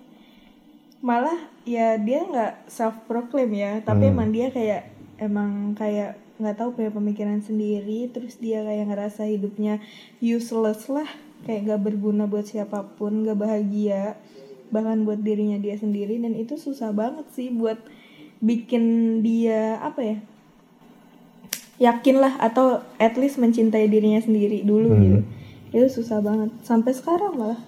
malah 1.03 1.51
ya 1.67 1.99
dia 1.99 2.23
nggak 2.23 2.71
self 2.71 2.95
proclaim 3.11 3.51
ya 3.51 3.83
tapi 3.83 4.07
Hmm. 4.07 4.13
emang 4.15 4.29
dia 4.31 4.47
kayak 4.55 4.83
emang 5.19 5.75
kayak 5.75 6.19
nggak 6.39 6.57
tahu 6.59 6.75
punya 6.75 6.91
pemikiran 6.91 7.39
sendiri 7.43 8.11
terus 8.11 8.39
dia 8.39 8.63
kayak 8.67 8.91
ngerasa 8.91 9.27
hidupnya 9.27 9.79
useless 10.23 10.87
lah 10.91 11.07
kayak 11.45 11.69
gak 11.69 11.83
berguna 11.83 12.27
buat 12.31 12.47
siapa 12.47 12.87
pun 12.99 13.27
gak 13.27 13.39
bahagia 13.39 14.17
bahkan 14.73 15.05
buat 15.05 15.21
dirinya 15.21 15.61
dia 15.61 15.77
sendiri. 15.77 16.17
Dan 16.17 16.33
itu 16.39 16.57
susah 16.57 16.91
banget 16.97 17.29
sih 17.37 17.53
buat 17.53 17.77
bikin 18.43 19.19
dia 19.23 19.79
apa 19.79 20.01
ya 20.03 20.17
yakin 21.83 22.23
lah 22.23 22.39
atau 22.39 22.79
at 23.03 23.19
least 23.19 23.43
mencintai 23.43 23.91
dirinya 23.91 24.23
sendiri 24.23 24.63
dulu 24.63 24.95
Hmm. 24.95 25.03
gitu. 25.03 25.19
Itu 25.73 25.87
susah 26.03 26.23
banget. 26.23 26.53
Sampai 26.63 26.95
sekarang 26.95 27.35
malah. 27.35 27.61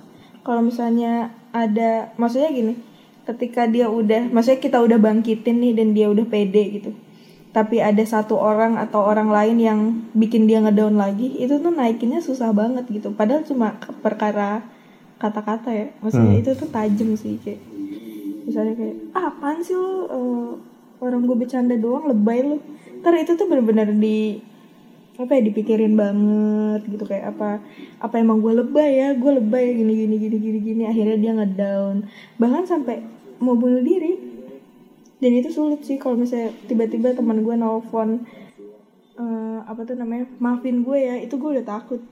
Kalau 0.44 0.60
misalnya 0.60 1.32
ada 1.54 2.12
maksudnya 2.20 2.50
gini 2.50 2.74
ketika 3.24 3.64
dia 3.64 3.88
udah 3.88 4.28
maksudnya 4.28 4.60
kita 4.60 4.78
udah 4.84 5.00
bangkitin 5.00 5.56
nih 5.56 5.72
dan 5.72 5.96
dia 5.96 6.12
udah 6.12 6.28
pede 6.28 6.62
gitu 6.76 6.90
tapi 7.54 7.78
ada 7.78 8.02
satu 8.02 8.34
orang 8.34 8.74
atau 8.74 9.06
orang 9.06 9.30
lain 9.30 9.56
yang 9.62 9.80
bikin 10.10 10.50
dia 10.50 10.58
ngedown 10.58 10.98
lagi 10.98 11.38
itu 11.38 11.62
tuh 11.62 11.70
naikinnya 11.70 12.18
susah 12.18 12.50
banget 12.50 12.82
gitu. 12.90 13.14
Padahal 13.14 13.46
cuma 13.46 13.78
perkara 14.02 14.66
kata-kata 15.22 15.70
ya. 15.70 15.86
Maksudnya 16.02 16.42
itu 16.42 16.50
tuh 16.58 16.66
tajam 16.66 17.14
sih 17.14 17.38
kayak 17.38 17.62
misalnya 18.44 18.74
kayak 18.74 18.96
ah 19.14 19.30
apaan 19.30 19.62
sih 19.62 19.78
lu 19.78 20.10
eh, 20.10 20.50
orang 20.98 21.22
gue 21.22 21.36
bercanda 21.38 21.78
doang 21.78 22.10
lebay 22.10 22.42
lu. 22.42 22.58
Ntar 23.06 23.22
itu 23.22 23.38
tuh 23.38 23.46
bener-bener 23.46 23.86
di 23.94 24.42
apa 25.14 25.38
ya 25.38 25.46
dipikirin 25.46 25.94
banget 25.94 26.90
gitu. 26.90 27.06
Kayak 27.06 27.38
apa 27.38 27.62
apa 28.02 28.14
emang 28.18 28.42
gue 28.42 28.50
lebay 28.50 28.98
ya? 28.98 29.08
Gue 29.14 29.30
lebay 29.38 29.78
gini 29.78 29.94
gini 29.94 30.14
gini 30.18 30.36
gini 30.42 30.58
gini. 30.58 30.82
Akhirnya 30.90 31.22
dia 31.22 31.32
ngedown. 31.38 32.02
Bahkan 32.34 32.66
sampai 32.66 32.98
mau 33.38 33.54
bunuh 33.54 33.78
diri 33.78 34.33
dan 35.24 35.32
itu 35.32 35.48
sulit 35.48 35.80
sih 35.80 35.96
kalau 35.96 36.20
misalnya 36.20 36.52
tiba-tiba 36.68 37.16
teman 37.16 37.40
gue 37.40 37.54
nelfon 37.56 38.28
eh, 39.16 39.58
apa 39.64 39.80
tuh 39.82 39.96
namanya 39.96 40.28
maafin 40.36 40.84
gue 40.84 40.98
ya 41.00 41.16
itu 41.16 41.40
gue 41.40 41.50
udah 41.56 41.64
takut. 41.64 42.04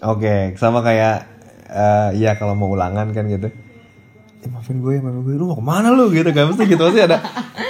Oke 0.00 0.56
sama 0.56 0.80
kayak 0.80 1.28
eh, 1.68 2.08
ya 2.16 2.40
kalau 2.40 2.56
mau 2.56 2.72
ulangan 2.72 3.12
kan 3.12 3.28
gitu. 3.28 3.52
Eh, 4.40 4.48
maafin 4.48 4.80
gue 4.80 4.96
maafin 4.96 5.20
gue 5.22 5.36
lu 5.36 5.44
mau 5.44 5.60
ke 5.60 5.64
mana 5.64 5.92
lu? 5.92 6.08
Gitu 6.08 6.32
kan. 6.32 6.48
Mesti 6.48 6.64
gitu 6.64 6.80
pasti 6.80 7.04
ada 7.04 7.20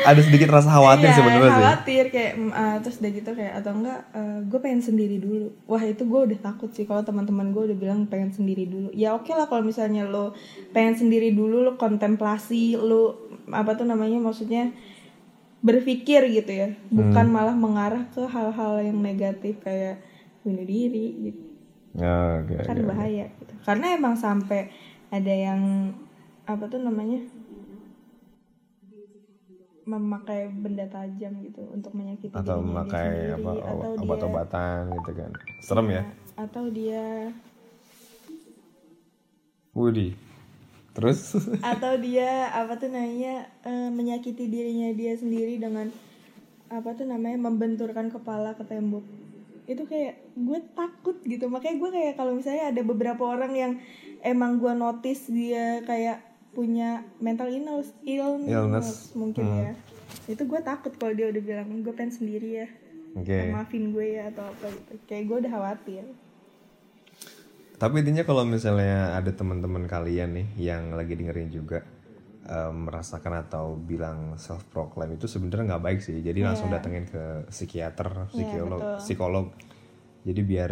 ada 0.04 0.20
sedikit 0.20 0.52
rasa 0.52 0.68
khawatir 0.68 1.08
Iya, 1.08 1.16
sebenarnya 1.16 1.48
sih. 1.48 1.64
khawatir 1.64 2.04
kayak 2.12 2.32
ah, 2.52 2.76
terus 2.84 3.00
udah 3.00 3.12
gitu 3.16 3.30
kayak 3.32 3.52
atau 3.64 3.72
enggak 3.72 4.00
eh, 4.12 4.38
gue 4.44 4.58
pengen 4.60 4.82
sendiri 4.84 5.16
dulu. 5.16 5.48
Wah 5.64 5.80
itu 5.80 6.04
gue 6.04 6.20
udah 6.28 6.38
takut 6.44 6.70
sih 6.76 6.84
kalau 6.84 7.00
teman-teman 7.00 7.56
gue 7.56 7.72
udah 7.72 7.78
bilang 7.80 8.04
pengen 8.04 8.30
sendiri 8.30 8.68
dulu. 8.68 8.92
Ya 8.92 9.16
oke 9.16 9.32
lah 9.32 9.48
kalau 9.48 9.64
misalnya 9.64 10.04
lo 10.04 10.36
pengen 10.76 10.94
sendiri 10.94 11.32
dulu 11.32 11.64
lo 11.64 11.72
kontemplasi 11.80 12.76
lo 12.76 13.23
apa 13.50 13.76
tuh 13.76 13.84
namanya 13.84 14.20
maksudnya 14.20 14.72
berpikir 15.64 16.28
gitu 16.28 16.52
ya. 16.52 16.68
Bukan 16.92 17.32
malah 17.32 17.56
mengarah 17.56 18.04
ke 18.12 18.24
hal-hal 18.28 18.84
yang 18.84 19.00
negatif 19.00 19.60
kayak 19.64 20.00
bunuh 20.44 20.64
diri 20.68 21.32
gitu. 21.32 21.54
Ya, 21.94 22.42
oke 22.42 22.58
kan 22.66 22.74
oke. 22.82 22.90
bahaya 22.90 23.30
gitu. 23.38 23.54
karena 23.62 23.94
emang 23.94 24.18
sampai 24.18 24.66
ada 25.14 25.30
yang 25.30 25.94
apa 26.42 26.66
tuh 26.66 26.82
namanya 26.82 27.22
memakai 29.86 30.50
benda 30.50 30.90
tajam 30.90 31.38
gitu 31.46 31.62
untuk 31.70 31.94
menyakiti 31.94 32.34
atau 32.34 32.58
memakai 32.58 33.30
apa 33.30 33.94
obat-obatan 34.02 34.90
gitu 35.00 35.10
kan. 35.22 35.30
Serem 35.62 35.86
ya. 35.94 36.02
Atau 36.34 36.66
dia 36.74 37.30
Wudi 39.70 40.33
terus? 40.94 41.34
Atau 41.74 41.98
dia 41.98 42.48
apa 42.54 42.78
tuh 42.78 42.88
namanya 42.88 43.50
eh, 43.66 43.90
menyakiti 43.90 44.46
dirinya 44.46 44.94
dia 44.94 45.18
sendiri 45.18 45.58
dengan 45.58 45.90
apa 46.70 46.96
tuh 46.96 47.04
namanya 47.04 47.38
membenturkan 47.50 48.08
kepala 48.08 48.54
ke 48.54 48.64
tembok. 48.64 49.04
Itu 49.66 49.84
kayak 49.84 50.22
gue 50.34 50.58
takut 50.72 51.18
gitu. 51.26 51.50
Makanya 51.50 51.76
gue 51.76 51.90
kayak 51.92 52.14
kalau 52.16 52.32
misalnya 52.38 52.70
ada 52.72 52.82
beberapa 52.82 53.22
orang 53.26 53.52
yang 53.52 53.72
emang 54.22 54.62
gue 54.62 54.72
notice 54.72 55.28
dia 55.28 55.82
kayak 55.84 56.22
punya 56.54 57.02
mental 57.18 57.50
illness 57.50 57.90
illness, 58.06 58.46
Illness. 58.48 58.88
mungkin 59.18 59.44
ya. 59.44 59.72
Itu 60.30 60.46
gue 60.46 60.60
takut 60.62 60.94
kalau 60.94 61.12
dia 61.12 61.26
udah 61.28 61.42
bilang 61.42 61.68
gue 61.82 61.92
pengen 61.92 62.14
sendiri 62.14 62.64
ya. 62.64 62.68
Oke. 63.14 63.50
Maafin 63.50 63.90
gue 63.90 64.18
ya 64.18 64.30
atau 64.30 64.46
apa 64.46 64.66
gitu. 64.70 64.92
Kayak 65.06 65.24
gue 65.26 65.36
udah 65.46 65.52
khawatir 65.52 66.04
Tapi 67.74 68.00
intinya 68.00 68.22
kalau 68.22 68.46
misalnya 68.46 69.18
ada 69.18 69.34
teman-teman 69.34 69.84
kalian 69.84 70.30
nih 70.38 70.46
yang 70.72 70.94
lagi 70.94 71.18
dengerin 71.18 71.50
juga 71.50 71.82
eh, 72.44 72.68
merasakan 72.70 73.40
atau 73.40 73.72
bilang 73.72 74.36
self 74.36 74.68
proclaim 74.68 75.16
itu 75.16 75.24
sebenarnya 75.24 75.74
nggak 75.74 75.84
baik 75.84 76.00
sih. 76.04 76.20
Jadi 76.20 76.44
langsung 76.44 76.68
Iya. 76.68 76.76
datengin 76.76 77.08
ke 77.08 77.48
psikiater 77.48 78.28
psikolog 78.28 78.80
betul. 78.84 78.98
psikolog. 79.00 79.46
Jadi 80.28 80.40
biar 80.44 80.70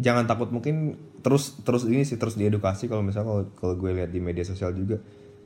jangan 0.00 0.24
takut 0.24 0.48
mungkin 0.48 0.96
terus 1.20 1.60
terus 1.60 1.84
ini 1.84 2.08
sih 2.08 2.16
terus 2.16 2.34
diedukasi 2.34 2.88
kalau 2.88 3.04
misalnya 3.04 3.30
kalau 3.30 3.44
kalau 3.52 3.74
gue 3.76 3.90
lihat 3.94 4.10
di 4.10 4.18
media 4.18 4.48
sosial 4.48 4.72
juga. 4.72 4.96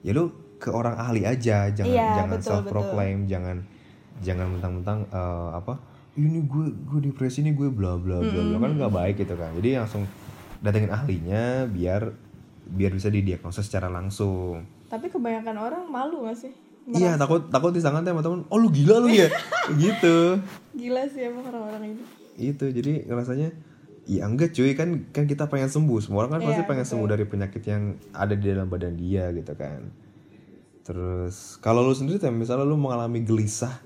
Ya 0.06 0.14
lu 0.14 0.30
ke 0.62 0.70
orang 0.70 0.94
ahli 0.94 1.26
aja 1.26 1.66
jangan 1.70 1.90
Iya, 1.90 2.22
jangan 2.22 2.38
betul, 2.38 2.48
self 2.54 2.64
proclaim 2.70 3.26
jangan 3.26 3.66
jangan 4.22 4.46
mentang-mentang 4.54 5.10
eh, 5.10 5.50
apa 5.58 5.74
ini 6.14 6.38
gue 6.46 6.70
gue 6.86 7.00
depresi 7.10 7.42
ini 7.42 7.50
gue 7.50 7.66
bla 7.66 7.98
bla 7.98 8.22
bla 8.22 8.40
bla. 8.46 8.56
Kan 8.62 8.72
nggak 8.78 8.94
baik 8.94 9.26
gitu 9.26 9.34
kan. 9.34 9.50
Jadi 9.58 9.74
langsung 9.74 10.06
datengin 10.58 10.90
ahlinya 10.90 11.64
biar 11.64 12.12
biar 12.66 12.92
bisa 12.92 13.08
didiagnosa 13.08 13.60
secara 13.60 13.88
langsung 13.88 14.64
Tapi 14.86 15.08
kebanyakan 15.08 15.56
orang 15.56 15.84
malu 15.86 16.24
gak 16.24 16.38
sih? 16.38 16.52
iya 16.88 17.14
takut 17.14 17.48
takut 17.48 17.68
disangka 17.68 18.00
sama 18.02 18.20
teman 18.20 18.48
oh 18.48 18.56
lu 18.56 18.68
gila 18.68 18.96
lu 18.98 19.08
ya 19.08 19.28
gitu 19.76 20.40
Gila 20.72 21.04
sih 21.06 21.20
emang 21.22 21.44
orang-orang 21.46 21.92
ini. 21.92 22.02
itu 22.38 22.64
jadi 22.64 23.04
ngerasanya 23.04 23.52
ya 24.04 24.24
enggak 24.24 24.52
cuy 24.52 24.72
kan 24.72 25.04
kan 25.10 25.28
kita 25.28 25.44
pengen 25.46 25.68
sembuh 25.68 26.00
semua 26.00 26.24
orang 26.24 26.40
kan 26.40 26.48
pasti 26.48 26.64
Iya, 26.64 26.66
pengen 26.66 26.82
betul. 26.82 26.92
sembuh 26.96 27.08
dari 27.10 27.24
penyakit 27.24 27.62
yang 27.62 27.82
ada 28.10 28.32
di 28.32 28.46
dalam 28.46 28.66
badan 28.66 28.96
dia 28.96 29.28
gitu 29.30 29.52
kan 29.52 29.84
terus 30.80 31.60
kalau 31.60 31.84
lu 31.84 31.92
sendiri 31.92 32.16
Tem, 32.16 32.32
misalnya 32.32 32.64
lu 32.64 32.80
mengalami 32.80 33.20
gelisah 33.20 33.76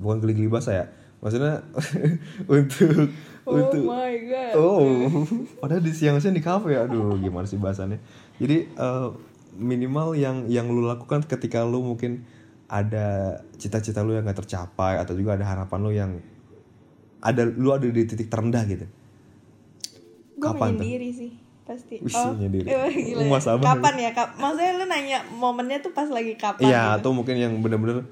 bukan 0.00 0.16
geli-geli 0.18 0.48
basah 0.48 0.72
ya 0.74 0.86
maksudnya 1.20 1.60
untuk 2.48 3.12
Oh 3.48 3.56
untuk 3.56 3.82
my 3.82 4.14
god. 4.22 4.52
oh 4.54 4.80
padahal 5.60 5.80
di 5.80 5.90
siang-siang 5.90 6.32
di 6.32 6.40
kafe 6.40 6.76
aduh 6.76 7.16
gimana 7.16 7.44
sih 7.44 7.56
bahasannya 7.56 7.96
jadi 8.36 8.68
eh, 8.68 9.08
minimal 9.56 10.12
yang 10.12 10.44
yang 10.46 10.68
lu 10.68 10.84
lakukan 10.84 11.24
ketika 11.24 11.64
lu 11.64 11.80
mungkin 11.82 12.28
ada 12.66 13.40
cita-cita 13.56 14.00
lu 14.00 14.12
yang 14.12 14.22
gak 14.22 14.38
tercapai 14.38 14.96
atau 14.96 15.16
juga 15.16 15.34
ada 15.34 15.48
harapan 15.48 15.78
lu 15.80 15.90
yang 15.90 16.10
ada 17.18 17.42
lu 17.42 17.72
ada 17.72 17.84
di 17.84 18.04
titik 18.04 18.28
terendah 18.28 18.62
gitu 18.64 18.84
Gue 20.34 20.46
Kapan 20.46 20.70
tuh? 20.70 20.78
menyendiri 20.78 21.10
sih 21.10 21.30
pasti. 21.64 21.98
Wih, 21.98 22.14
menyendiri. 22.14 22.68
eh, 22.70 22.92
gila 23.10 23.22
ya. 23.24 23.28
Mas 23.28 23.44
Abah. 23.44 23.74
Kapan 23.74 23.94
ya? 23.98 24.10
Kap 24.14 24.38
Maksudnya 24.38 24.72
lu 24.72 24.84
nanya 24.86 25.18
momennya 25.28 25.82
tuh 25.82 25.90
pas 25.90 26.06
lagi 26.06 26.38
kapan 26.38 26.62
Iya, 26.62 26.78
gitu? 26.86 26.96
atau 27.02 27.10
mungkin 27.10 27.34
yang 27.34 27.52
bener-bener 27.58 28.06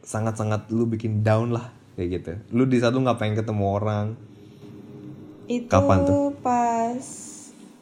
sangat-sangat 0.00 0.72
lu 0.72 0.88
bikin 0.88 1.20
down 1.20 1.52
lah 1.52 1.70
kayak 1.94 2.08
gitu. 2.16 2.32
Lu 2.50 2.64
di 2.64 2.80
satu 2.80 2.98
nggak 2.98 3.20
pengen 3.20 3.36
ketemu 3.36 3.64
orang. 3.68 4.06
Itu 5.54 5.68
Kapan 5.68 5.98
tuh? 6.02 6.32
pas 6.38 7.04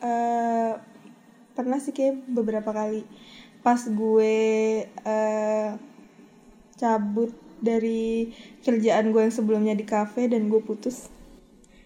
eh, 0.00 0.72
pernah 1.52 1.78
sih 1.78 1.90
kayak 1.90 2.26
beberapa 2.26 2.70
kali 2.70 3.06
pas 3.60 3.78
gue 3.78 4.34
eh, 4.84 5.68
cabut 6.74 7.30
dari 7.60 8.32
kerjaan 8.58 9.10
gue 9.10 9.20
yang 9.20 9.30
sebelumnya 9.30 9.72
di 9.72 9.84
kafe 9.84 10.26
dan 10.26 10.48
gue 10.48 10.58
putus. 10.58 11.12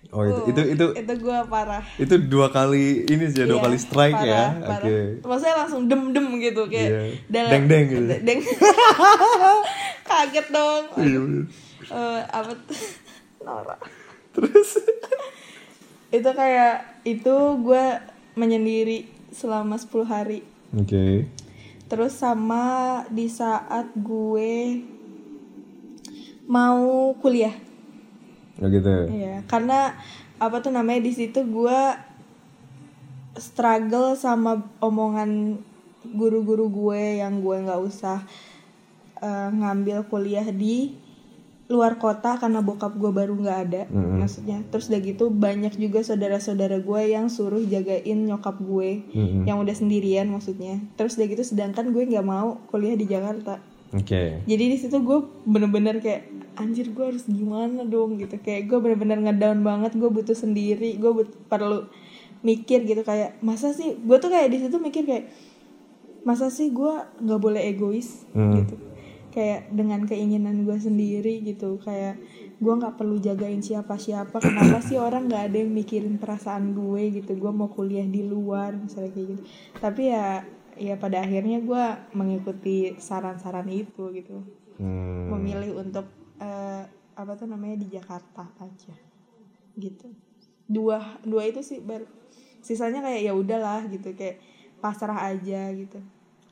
Oh 0.09 0.23
itu 0.23 0.55
itu 0.55 0.63
itu 0.71 0.87
Itu 0.95 1.15
gue 1.19 1.39
parah. 1.45 1.83
itu 1.99 2.15
dua 2.23 2.47
kali 2.49 3.03
ini 3.05 3.25
sih 3.27 3.43
dua 3.43 3.59
Iya, 3.59 3.65
kali 3.67 3.77
strike 3.77 4.15
ya. 4.17 4.23
parah, 4.23 4.51
Oke. 4.55 4.69
parah. 4.87 5.27
Maksudnya 5.27 5.57
langsung 5.59 5.83
dem-dem 5.85 6.27
gitu 6.39 6.63
kayak 6.65 6.87
Iya. 6.87 7.01
dalam- 7.27 7.51
Deng-deng 7.53 7.85
gitu. 7.89 8.05
Deng. 8.23 8.41
Kaget 10.09 10.47
dong. 10.49 10.85
Eh, 11.85 12.21
apa? 12.25 12.53
Nora. 13.45 13.75
Terus 14.31 14.71
Itu 16.15 16.31
kayak 16.31 17.03
itu 17.03 17.59
gue 17.59 17.85
menyendiri 18.39 19.11
selama 19.35 19.75
10 19.75 20.07
hari. 20.07 20.47
Oke. 20.71 21.27
Terus 21.91 22.15
sama 22.15 23.03
di 23.11 23.27
saat 23.27 23.91
gue 23.99 24.79
mau 26.47 27.11
kuliah. 27.19 27.55
Oh 28.63 28.71
gitu. 28.71 29.11
Iya, 29.11 29.43
karena 29.51 29.99
apa 30.39 30.63
tuh 30.63 30.71
namanya 30.71 31.03
di 31.03 31.11
situ 31.11 31.43
gue 31.43 31.81
struggle 33.35 34.15
sama 34.15 34.63
omongan 34.79 35.59
guru-guru 36.15 36.71
gue 36.71 37.19
yang 37.19 37.43
gue 37.43 37.67
nggak 37.67 37.83
usah 37.83 38.23
eh, 39.19 39.49
ngambil 39.51 40.07
kuliah 40.07 40.47
di 40.55 40.95
luar 41.65 41.97
kota 41.97 42.37
karena 42.37 42.61
bokap 42.61 42.93
gue 42.93 43.09
baru 43.09 43.33
nggak 43.35 43.59
ada 43.65 43.83
Mm-mm. 43.89 44.21
maksudnya. 44.21 44.61
Terus 44.69 44.93
udah 44.93 45.01
gitu 45.01 45.25
banyak 45.29 45.73
juga 45.75 46.05
saudara-saudara 46.05 46.77
gue 46.77 47.01
yang 47.09 47.33
suruh 47.33 47.65
jagain 47.65 48.21
nyokap 48.21 48.61
gue 48.61 49.01
Mm-mm. 49.11 49.49
yang 49.49 49.57
udah 49.57 49.73
sendirian 49.73 50.29
maksudnya. 50.29 50.77
Terus 50.95 51.17
udah 51.17 51.27
gitu 51.27 51.43
sedangkan 51.43 51.89
gue 51.89 52.05
nggak 52.05 52.21
mau 52.23 52.61
kuliah 52.69 52.93
di 52.93 53.09
Jakarta. 53.09 53.61
Oke. 53.95 54.43
jadi 54.43 54.65
di 54.67 54.77
situ 54.77 54.99
gue 54.99 55.23
bener-bener 55.47 56.03
kayak 56.03 56.27
anjir 56.59 56.91
gue 56.91 57.05
harus 57.07 57.25
gimana 57.25 57.81
dong? 57.83 58.19
Gitu. 58.19 58.37
Kayak 58.39 58.69
gue 58.69 58.79
bener-bener 58.81 59.23
ngedown 59.23 59.63
banget 59.63 59.95
gue 59.95 60.11
butuh 60.11 60.35
sendiri 60.35 60.99
gue 60.99 61.13
but- 61.15 61.39
perlu 61.47 61.89
mikir 62.43 62.85
gitu. 62.85 63.01
Kayak 63.01 63.41
masa 63.41 63.71
sih? 63.71 63.97
Gue 63.97 64.19
tuh 64.19 64.29
kayak 64.29 64.51
di 64.51 64.61
situ 64.61 64.77
mikir 64.77 65.07
kayak 65.07 65.33
masa 66.25 66.51
sih 66.51 66.69
gue 66.69 66.93
nggak 67.25 67.41
boleh 67.41 67.63
egois? 67.65 68.29
Hmm. 68.33 68.53
gitu 68.59 68.77
kayak 69.35 69.75
dengan 69.75 70.07
keinginan 70.07 70.63
gue 70.63 70.79
sendiri 70.79 71.43
gitu. 71.43 71.83
Kayak 71.83 72.23
gue 72.63 72.75
nggak 72.79 72.95
perlu 72.95 73.19
jagain 73.19 73.59
siapa-siapa. 73.59 74.39
Kenapa 74.39 74.79
sih 74.79 74.97
orang 74.97 75.27
nggak 75.27 75.51
ada 75.51 75.57
yang 75.59 75.75
mikirin 75.75 76.17
perasaan 76.23 76.73
gue 76.73 77.21
gitu? 77.21 77.35
Gue 77.35 77.51
mau 77.51 77.67
kuliah 77.67 78.07
di 78.07 78.23
luar 78.23 78.79
misalnya 78.79 79.11
kayak 79.11 79.27
gitu. 79.35 79.43
Tapi 79.83 80.03
ya 80.15 80.47
ya 80.79 80.95
pada 80.99 81.27
akhirnya 81.27 81.59
gue 81.59 81.85
mengikuti 82.15 82.95
saran-saran 82.99 83.67
itu 83.69 84.15
gitu. 84.15 84.39
Hmm. 84.75 85.31
memilih 85.31 85.79
untuk 85.87 86.03
eh, 86.43 86.83
apa 87.15 87.33
tuh 87.39 87.47
namanya 87.47 87.79
di 87.79 87.95
Jakarta 87.95 88.43
aja 88.59 88.95
gitu. 89.79 90.11
Dua 90.67 90.99
dua 91.23 91.47
itu 91.47 91.63
sih 91.63 91.79
baru 91.79 92.03
sisanya 92.65 93.05
kayak 93.05 93.23
ya 93.23 93.33
udahlah 93.37 93.87
gitu 93.93 94.17
kayak 94.17 94.41
pasrah 94.81 95.31
aja 95.31 95.69
gitu 95.77 96.01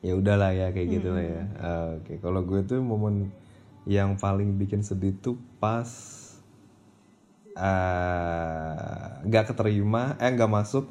ya 0.03 0.13
udahlah 0.13 0.51
ya 0.51 0.67
kayak 0.69 0.87
gitu 0.91 1.09
lah 1.09 1.23
ya. 1.23 1.41
Ah, 1.57 1.87
oke 1.95 2.19
kalau 2.19 2.43
gue 2.43 2.59
tuh 2.61 2.77
momen 2.77 3.31
yang 3.83 4.15
paling 4.15 4.55
bikin 4.55 4.79
sedih 4.79 5.15
tuh 5.17 5.33
pas 5.57 5.87
eh, 7.53 9.07
nggak 9.23 9.43
keterima 9.49 10.15
eh 10.17 10.29
nggak 10.29 10.51
masuk 10.51 10.85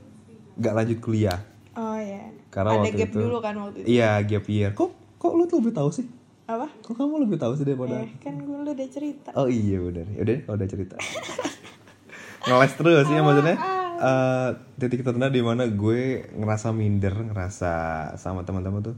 nggak 0.57 0.75
lanjut 0.75 0.99
kuliah. 1.01 1.41
Oh 1.73 1.97
ya 1.97 2.29
Karena 2.49 2.77
ada 2.77 2.85
waktu 2.85 2.97
gap 2.99 3.09
itu- 3.09 3.21
dulu 3.21 3.39
kan 3.39 3.55
waktu 3.59 3.79
itu? 3.81 3.87
Iya 3.91 4.11
gap 4.23 4.45
year. 4.47 4.71
Kok 4.73 4.91
kok 5.17 5.33
lu 5.33 5.45
tuh 5.45 5.61
lebih 5.61 5.73
tahu 5.73 5.89
sih? 5.91 6.07
Apa? 6.45 6.69
Kok 6.81 6.95
kamu 6.95 7.15
lebih 7.25 7.39
tahu 7.39 7.53
sih 7.55 7.65
daripada 7.65 7.97
eh 7.99 8.13
kan 8.19 8.37
gue 8.37 8.59
udah 8.67 8.89
cerita. 8.89 9.31
Oh 9.33 9.49
iya 9.49 9.81
benar. 9.81 10.07
Udah, 10.15 10.37
udah 10.51 10.67
cerita. 10.67 10.97
Ngeles 12.47 12.73
terus 12.75 13.07
ya 13.07 13.21
maksudnya. 13.23 13.57
Eh, 14.03 14.51
titik 14.83 15.07
terendah 15.07 15.31
di 15.31 15.39
mana 15.41 15.71
gue 15.71 16.27
ngerasa 16.35 16.75
minder, 16.75 17.15
ngerasa 17.15 17.73
sama 18.19 18.43
teman-teman 18.43 18.83
tuh 18.83 18.97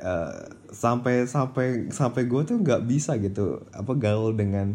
eh, 0.00 0.40
sampai 0.72 1.28
sampai 1.28 1.66
sampai 1.92 2.22
gue 2.24 2.40
tuh 2.48 2.56
nggak 2.58 2.88
bisa 2.88 3.20
gitu 3.20 3.60
apa 3.74 3.92
gaul 3.98 4.32
dengan 4.32 4.72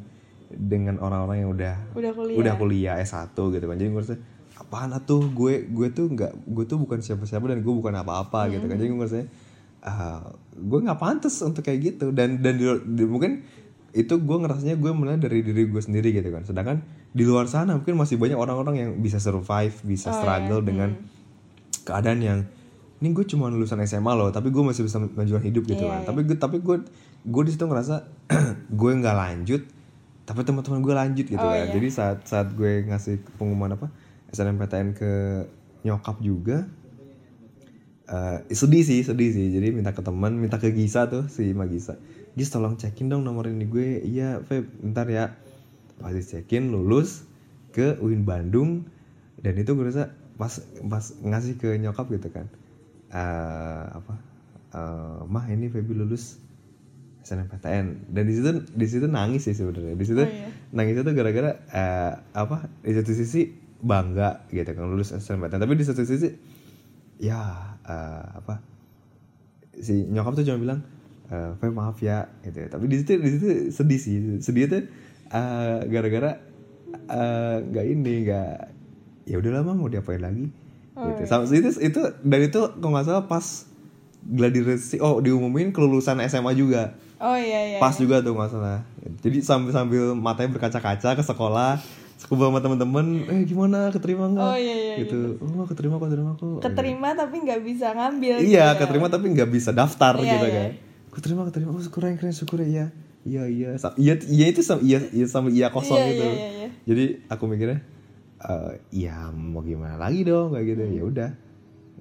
dengan 0.53 1.01
orang-orang 1.01 1.37
yang 1.41 1.51
udah 1.51 1.75
udah 1.97 2.11
kuliah 2.13 2.37
udah 2.37 2.53
kuliah 2.61 2.95
S1 3.01 3.33
gitu 3.33 3.65
kan. 3.65 3.75
Jadi 3.79 3.89
gue 3.89 3.97
ngerasa 3.97 4.15
apaan 4.61 4.93
tuh 5.01 5.33
gue 5.33 5.65
gue 5.65 5.87
tuh 5.89 6.05
nggak 6.13 6.31
gue 6.45 6.65
tuh 6.69 6.77
bukan 6.77 7.01
siapa-siapa 7.01 7.49
dan 7.49 7.65
gue 7.65 7.73
bukan 7.73 7.93
apa-apa 7.97 8.53
gitu 8.53 8.65
kan. 8.69 8.77
Jadi 8.77 8.87
gue 8.93 8.99
ngerasa 9.01 9.17
ah, 9.83 10.21
gue 10.53 10.79
nggak 10.85 10.99
pantas 11.01 11.35
untuk 11.41 11.65
kayak 11.65 11.79
gitu 11.97 12.13
dan 12.13 12.37
dan 12.45 12.61
di, 12.61 12.65
di- 12.69 13.09
mungkin 13.09 13.41
itu 13.93 14.13
gue 14.17 14.37
ngerasanya 14.41 14.77
gue 14.77 14.91
mulai 14.93 15.17
dari 15.17 15.41
diri 15.41 15.65
gue 15.65 15.81
sendiri 15.81 16.13
gitu 16.13 16.29
kan. 16.29 16.45
Sedangkan 16.45 16.77
di 17.13 17.23
luar 17.23 17.45
sana 17.45 17.77
mungkin 17.77 17.93
masih 17.93 18.17
banyak 18.17 18.35
orang-orang 18.35 18.75
yang 18.75 18.89
bisa 18.97 19.21
survive, 19.21 19.73
bisa 19.85 20.09
struggle 20.09 20.65
dengan 20.65 20.97
keadaan 21.85 22.19
yang 22.19 22.39
ini 22.97 23.11
gue 23.11 23.27
cuma 23.27 23.51
lulusan 23.51 23.83
SMA 23.83 24.13
loh, 24.15 24.31
tapi 24.31 24.47
gue 24.47 24.63
masih 24.63 24.87
bisa 24.87 24.95
menjual 24.97 25.43
hidup 25.43 25.67
gitu 25.67 25.83
Iya, 25.83 26.01
kan. 26.01 26.01
Tapi 26.09 26.19
gue 26.23 26.37
tapi 26.39 26.57
gue 26.63 26.87
gue 27.21 27.43
di 27.43 27.51
situ 27.51 27.67
ngerasa 27.67 28.07
gue 28.79 28.91
nggak 28.95 29.15
lanjut, 29.15 29.61
tapi 30.23 30.39
teman-teman 30.41 30.79
gue 30.79 30.93
lanjut 30.95 31.25
gitu 31.27 31.37
Oh, 31.37 31.51
kan. 31.51 31.59
iya. 31.59 31.65
Jadi 31.69 31.87
saat 31.91 32.23
saat 32.23 32.55
gue 32.55 32.87
ngasih 32.87 33.19
pengumuman 33.35 33.75
apa 33.75 33.91
SNMPTN 34.31 34.95
ke 34.95 35.11
nyokap 35.83 36.23
juga, 36.23 36.63
eh 38.07 38.39
sedih 38.49 38.87
sih 38.87 39.03
sedih 39.03 39.29
sih. 39.29 39.51
Jadi 39.51 39.75
minta 39.75 39.91
ke 39.91 39.99
teman, 39.99 40.39
minta 40.39 40.55
ke 40.55 40.71
Gisa 40.71 41.11
tuh 41.11 41.27
si 41.27 41.51
Magisa. 41.51 41.99
Gis 42.33 42.49
tolong 42.49 42.79
cekin 42.79 43.11
dong 43.11 43.21
nomor 43.21 43.51
ini 43.51 43.67
gue. 43.67 43.99
Iya, 44.01 44.39
Feb, 44.41 44.79
ntar 44.81 45.11
ya. 45.11 45.35
Pasti 46.01 46.21
cekin 46.23 46.71
lulus 46.73 47.25
ke 47.75 47.97
UIN 47.99 48.23
Bandung. 48.23 48.85
Dan 49.37 49.53
itu 49.59 49.75
gue 49.75 49.85
rasa 49.85 50.13
pas 50.39 50.49
pas 50.89 51.05
ngasih 51.21 51.59
ke 51.61 51.75
nyokap 51.77 52.09
gitu 52.09 52.29
kan. 52.33 52.47
Eh 53.13 53.85
apa? 53.93 54.13
Eh, 54.73 55.19
mah 55.29 55.45
ini 55.53 55.69
Feby 55.69 55.93
lulus 55.93 56.41
SNMPTN 57.23 58.11
dan 58.11 58.23
di 58.27 58.33
situ 58.35 58.49
di 58.75 58.87
situ 58.89 59.05
nangis 59.07 59.45
sih 59.47 59.55
sebenarnya. 59.55 59.95
Di 59.95 60.05
situ 60.05 60.19
Oh, 60.19 60.27
iya. 60.27 60.49
nangis 60.75 60.97
itu 60.99 61.11
gara-gara 61.13 61.51
eh, 61.71 62.13
apa? 62.35 62.67
Di 62.83 62.91
satu 62.91 63.13
sisi 63.15 63.47
bangga 63.83 64.47
gitu 64.51 64.67
kan 64.75 64.87
lulus 64.87 65.11
SNMPTN 65.15 65.59
tapi 65.59 65.75
di 65.75 65.85
satu 65.85 66.03
sisi 66.03 66.33
ya 67.21 67.39
eh, 67.85 68.25
apa? 68.43 68.59
Si 69.79 70.03
nyokap 70.09 70.35
tuh 70.35 70.45
cuma 70.51 70.59
bilang 70.59 70.79
eh 71.33 71.71
maaf 71.71 71.97
ya 72.03 72.29
gitu 72.45 72.61
ya. 72.61 72.67
tapi 72.69 72.85
di 72.91 72.99
situ 72.99 73.17
di 73.17 73.29
situ 73.31 73.47
sedih 73.71 73.99
sih. 74.01 74.15
Sedih 74.43 74.67
tuh 74.67 74.83
eh, 75.33 75.79
gara-gara 75.89 76.31
eh, 77.09 77.57
nggak 77.59 77.85
ini 77.89 78.13
nggak 78.23 78.53
ya 79.25 79.35
udah 79.39 79.51
lama 79.59 79.71
mau 79.73 79.89
diapain 79.89 80.21
lagi. 80.21 80.47
Gitu. 80.93 81.25
sama 81.25 81.49
itu 81.49 81.73
itu 81.81 82.01
dan 82.21 82.39
itu 82.45 82.61
kalau 82.77 82.93
nggak 82.93 83.05
salah 83.09 83.25
pas 83.25 83.65
gladiressi 84.23 85.01
oh 85.01 85.17
diumumin 85.19 85.73
kelulusan 85.73 86.21
SMA 86.29 86.53
juga. 86.53 86.93
Oh 87.17 87.33
iya 87.33 87.75
iya 87.75 87.77
pas 87.81 87.97
juga 87.97 88.21
tuh 88.21 88.37
nggak 88.37 88.51
salah. 88.53 88.85
Jadi 89.25 89.41
sambil 89.41 89.73
sambil 89.73 90.03
matanya 90.13 90.53
berkaca-kaca 90.53 91.17
ke 91.17 91.23
sekolah 91.25 91.81
sekumpul 92.21 92.47
sama 92.47 92.61
temen-temen 92.61 93.25
eh 93.27 93.41
gimana? 93.43 93.89
Keterima 93.91 94.31
nggak? 94.31 94.47
Oh, 94.47 94.55
iya, 94.55 94.75
iya, 94.75 94.95
gitu. 95.03 95.35
Oh 95.43 95.65
keterima 95.67 95.99
kok 95.99 96.07
keterima 96.07 96.31
kok. 96.37 96.59
Keterima 96.61 97.09
tapi 97.17 97.35
nggak 97.41 97.61
bisa 97.65 97.87
ngambil 97.91 98.35
iya 98.39 98.45
gitu 98.45 98.53
ya. 98.55 98.67
keterima 98.79 99.07
tapi 99.09 99.25
nggak 99.33 99.49
bisa 99.49 99.69
daftar 99.75 100.13
Iya, 100.21 100.29
gitu 100.29 100.45
iya. 100.45 100.55
kan. 100.55 100.69
Keterima 101.09 101.41
keterima. 101.49 101.69
Oh 101.73 101.81
syukur 101.81 102.05
yang 102.05 102.15
keren 102.21 102.35
syukur 102.37 102.61
ya 102.63 102.93
iya 103.23 103.43
iya. 103.47 103.69
Iya 103.95 104.13
iya 104.27 104.45
itu 104.51 104.61
sama 104.63 104.81
iya 104.83 104.99
iya 105.11 105.25
sama 105.27 105.47
iya 105.49 105.67
kosong 105.71 105.99
Iya, 105.99 106.07
gitu. 106.11 106.25
iya, 106.27 106.35
iya, 106.35 106.49
iya. 106.59 106.69
jadi 106.83 107.03
aku 107.31 107.43
mikirnya 107.47 107.79
eh 108.43 108.71
ya 108.91 109.31
mau 109.31 109.63
gimana 109.63 109.95
lagi 109.95 110.27
dong 110.27 110.51
kayak 110.51 110.65
gitu. 110.75 110.81
Ya 110.83 111.03
udah. 111.07 111.29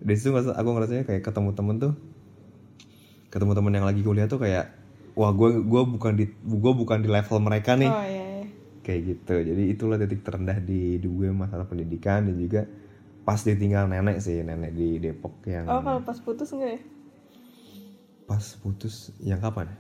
Dari 0.03 0.19
situ 0.19 0.35
aku 0.35 0.69
ngerasanya 0.75 1.07
kayak 1.07 1.23
ketemu 1.23 1.51
temen 1.55 1.77
tuh 1.79 1.95
ketemu 3.31 3.53
temen 3.55 3.73
yang 3.73 3.87
lagi 3.87 4.03
kuliah 4.03 4.27
tuh 4.29 4.43
kayak 4.43 4.75
wah 5.17 5.33
gue 5.33 5.63
gua 5.65 5.87
bukan 5.87 6.13
di 6.19 6.27
gue 6.35 6.73
bukan 6.75 6.99
di 7.01 7.09
level 7.09 7.39
mereka 7.39 7.79
nih. 7.79 7.89
Oh 7.89 8.03
iya, 8.03 8.25
iya. 8.43 8.47
kayak 8.83 9.01
gitu. 9.07 9.35
Jadi 9.39 9.63
itulah 9.71 9.97
titik 10.03 10.27
terendah 10.27 10.59
di 10.59 10.99
hidup 10.99 11.13
gue 11.23 11.29
masalah 11.31 11.71
pendidikan 11.71 12.27
dan 12.27 12.35
juga 12.35 12.67
pas 13.23 13.39
ditinggal 13.39 13.87
nenek 13.87 14.19
sih 14.19 14.43
nenek 14.43 14.75
di 14.75 14.99
Depok 14.99 15.47
yang 15.47 15.71
oh 15.71 15.79
kalau 15.79 16.03
pas 16.03 16.19
putus 16.19 16.51
enggak 16.51 16.75
ya? 16.75 16.81
Pas 18.27 18.45
putus 18.59 19.15
yang 19.23 19.39
kapan 19.39 19.71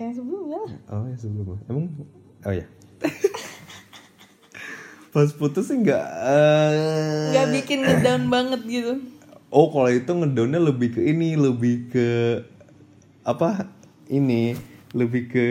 yang 0.00 0.14
sebelumnya 0.16 0.58
lah. 0.64 0.72
Oh 0.88 1.04
yang 1.04 1.20
sebelum 1.20 1.58
emang 1.68 1.86
oh 2.42 2.54
ya 2.54 2.66
pas 5.12 5.28
putus 5.36 5.68
sih 5.68 5.76
nggak 5.76 6.06
eh, 6.24 7.28
nggak 7.36 7.48
bikin 7.60 7.84
ngedown 7.84 8.32
banget 8.32 8.60
gitu. 8.64 8.92
Oh 9.52 9.68
kalau 9.68 9.92
itu 9.92 10.08
ngedownnya 10.08 10.56
lebih 10.56 10.96
ke 10.96 11.00
ini 11.04 11.36
lebih 11.36 11.92
ke 11.92 12.08
apa 13.20 13.68
ini 14.08 14.56
lebih 14.96 15.28
ke 15.28 15.46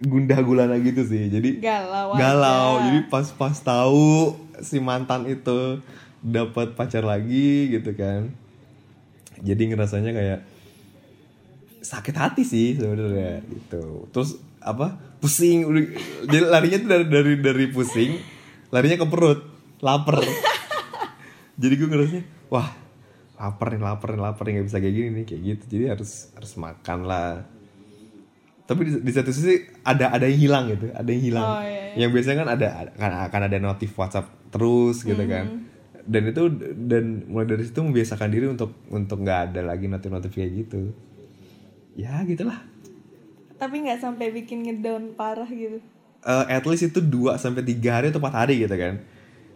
gundah 0.00 0.40
gulana 0.40 0.80
gitu 0.80 1.04
sih. 1.04 1.28
Jadi 1.28 1.60
galau 1.60 2.16
galau. 2.16 2.80
Aja. 2.80 2.84
jadi 2.88 2.98
pas 3.12 3.28
pas 3.36 3.52
tahu 3.52 4.32
si 4.64 4.80
mantan 4.80 5.28
itu 5.28 5.84
dapat 6.24 6.72
pacar 6.72 7.04
lagi 7.04 7.76
gitu 7.76 7.92
kan. 7.92 8.32
Jadi 9.44 9.76
ngerasanya 9.76 10.16
kayak 10.16 10.40
sakit 11.80 12.14
hati 12.16 12.42
sih 12.44 12.76
sebenarnya 12.76 13.40
gitu. 13.48 14.06
Terus 14.12 14.36
apa 14.60 15.00
pusing 15.24 15.64
jadi 16.28 16.44
larinya 16.44 16.78
tuh 16.84 16.88
dari 16.92 17.06
dari 17.08 17.34
dari 17.40 17.66
pusing 17.72 18.20
larinya 18.68 19.00
ke 19.00 19.06
perut 19.08 19.40
lapar. 19.80 20.20
Jadi 21.60 21.74
gue 21.76 21.88
ngerasanya 21.88 22.24
wah 22.48 22.68
lapar 23.40 23.72
nih 23.72 23.80
lapar 23.80 24.08
nih 24.12 24.20
lapar 24.20 24.44
nih 24.48 24.52
nggak 24.60 24.66
bisa 24.68 24.78
kayak 24.80 24.94
gini 24.94 25.08
nih 25.12 25.24
kayak 25.24 25.42
gitu. 25.44 25.64
Jadi 25.76 25.84
harus 25.92 26.32
harus 26.36 26.52
makan 26.56 26.98
lah. 27.08 27.44
Tapi 28.68 28.80
di, 28.86 28.92
di 29.02 29.12
satu 29.12 29.34
sisi 29.34 29.66
ada 29.82 30.14
ada 30.14 30.30
yang 30.30 30.40
hilang 30.40 30.64
gitu 30.70 30.92
ada 30.94 31.08
yang 31.10 31.24
hilang. 31.24 31.48
Oh, 31.48 31.62
iya, 31.64 31.80
iya. 31.96 32.06
yang 32.06 32.10
biasanya 32.14 32.38
kan 32.46 32.48
ada 32.54 32.68
kan 32.94 33.10
akan 33.28 33.40
ada 33.50 33.58
notif 33.58 33.90
WhatsApp 33.96 34.52
terus 34.52 35.02
gitu 35.02 35.24
kan. 35.26 35.46
Mm-hmm. 35.48 35.68
dan 36.10 36.22
itu 36.32 36.42
dan 36.88 37.04
mulai 37.28 37.44
dari 37.44 37.62
situ 37.68 37.84
membiasakan 37.84 38.32
diri 38.32 38.48
untuk 38.48 38.72
untuk 38.88 39.20
nggak 39.20 39.52
ada 39.52 39.60
lagi 39.62 39.84
notif-notif 39.84 40.32
kayak 40.32 40.64
gitu 40.64 40.90
ya 41.94 42.22
gitulah 42.22 42.60
tapi 43.56 43.84
nggak 43.84 44.00
sampai 44.00 44.32
bikin 44.32 44.64
ngedown 44.64 45.14
parah 45.14 45.48
gitu 45.48 45.80
Eh, 46.20 46.44
at 46.52 46.68
least 46.68 46.84
itu 46.84 47.00
2 47.00 47.32
sampai 47.34 47.64
tiga 47.64 47.96
hari 47.96 48.12
atau 48.12 48.20
4 48.20 48.28
hari 48.36 48.60
gitu 48.60 48.76
kan 48.76 49.00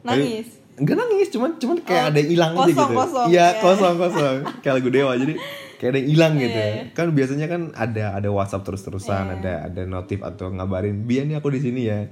nangis 0.01 0.64
Enggak 0.75 0.99
nangis, 0.99 1.31
cuman 1.31 1.55
cuman 1.55 1.79
kayak 1.87 2.03
Oh, 2.03 2.11
ada 2.11 2.18
yang 2.18 2.31
hilang 2.35 2.53
aja 2.59 2.66
gitu. 2.66 2.83
kosong, 2.99 3.27
Iya, 3.31 3.47
ya. 3.47 3.62
kosong 3.62 3.94
kosong. 3.94 4.37
kayak 4.59 4.75
lagu 4.75 4.90
Dewa. 4.90 5.12
Jadi 5.14 5.35
kayak 5.79 5.87
ada 5.87 5.99
yang 6.03 6.11
hilang 6.11 6.33
gitu. 6.35 6.59
Iya, 6.59 6.66
iya. 6.66 6.83
Kan 6.90 7.07
biasanya 7.14 7.47
kan 7.47 7.61
ada 7.79 8.05
ada 8.11 8.29
WhatsApp 8.35 8.66
terus-terusan, 8.66 9.38
ada 9.38 9.70
ada 9.70 9.83
notif 9.87 10.18
atau 10.18 10.51
ngabarin, 10.51 11.07
"Biar 11.07 11.31
nih 11.31 11.38
aku 11.38 11.55
di 11.55 11.62
sini 11.62 11.87
ya." 11.87 12.11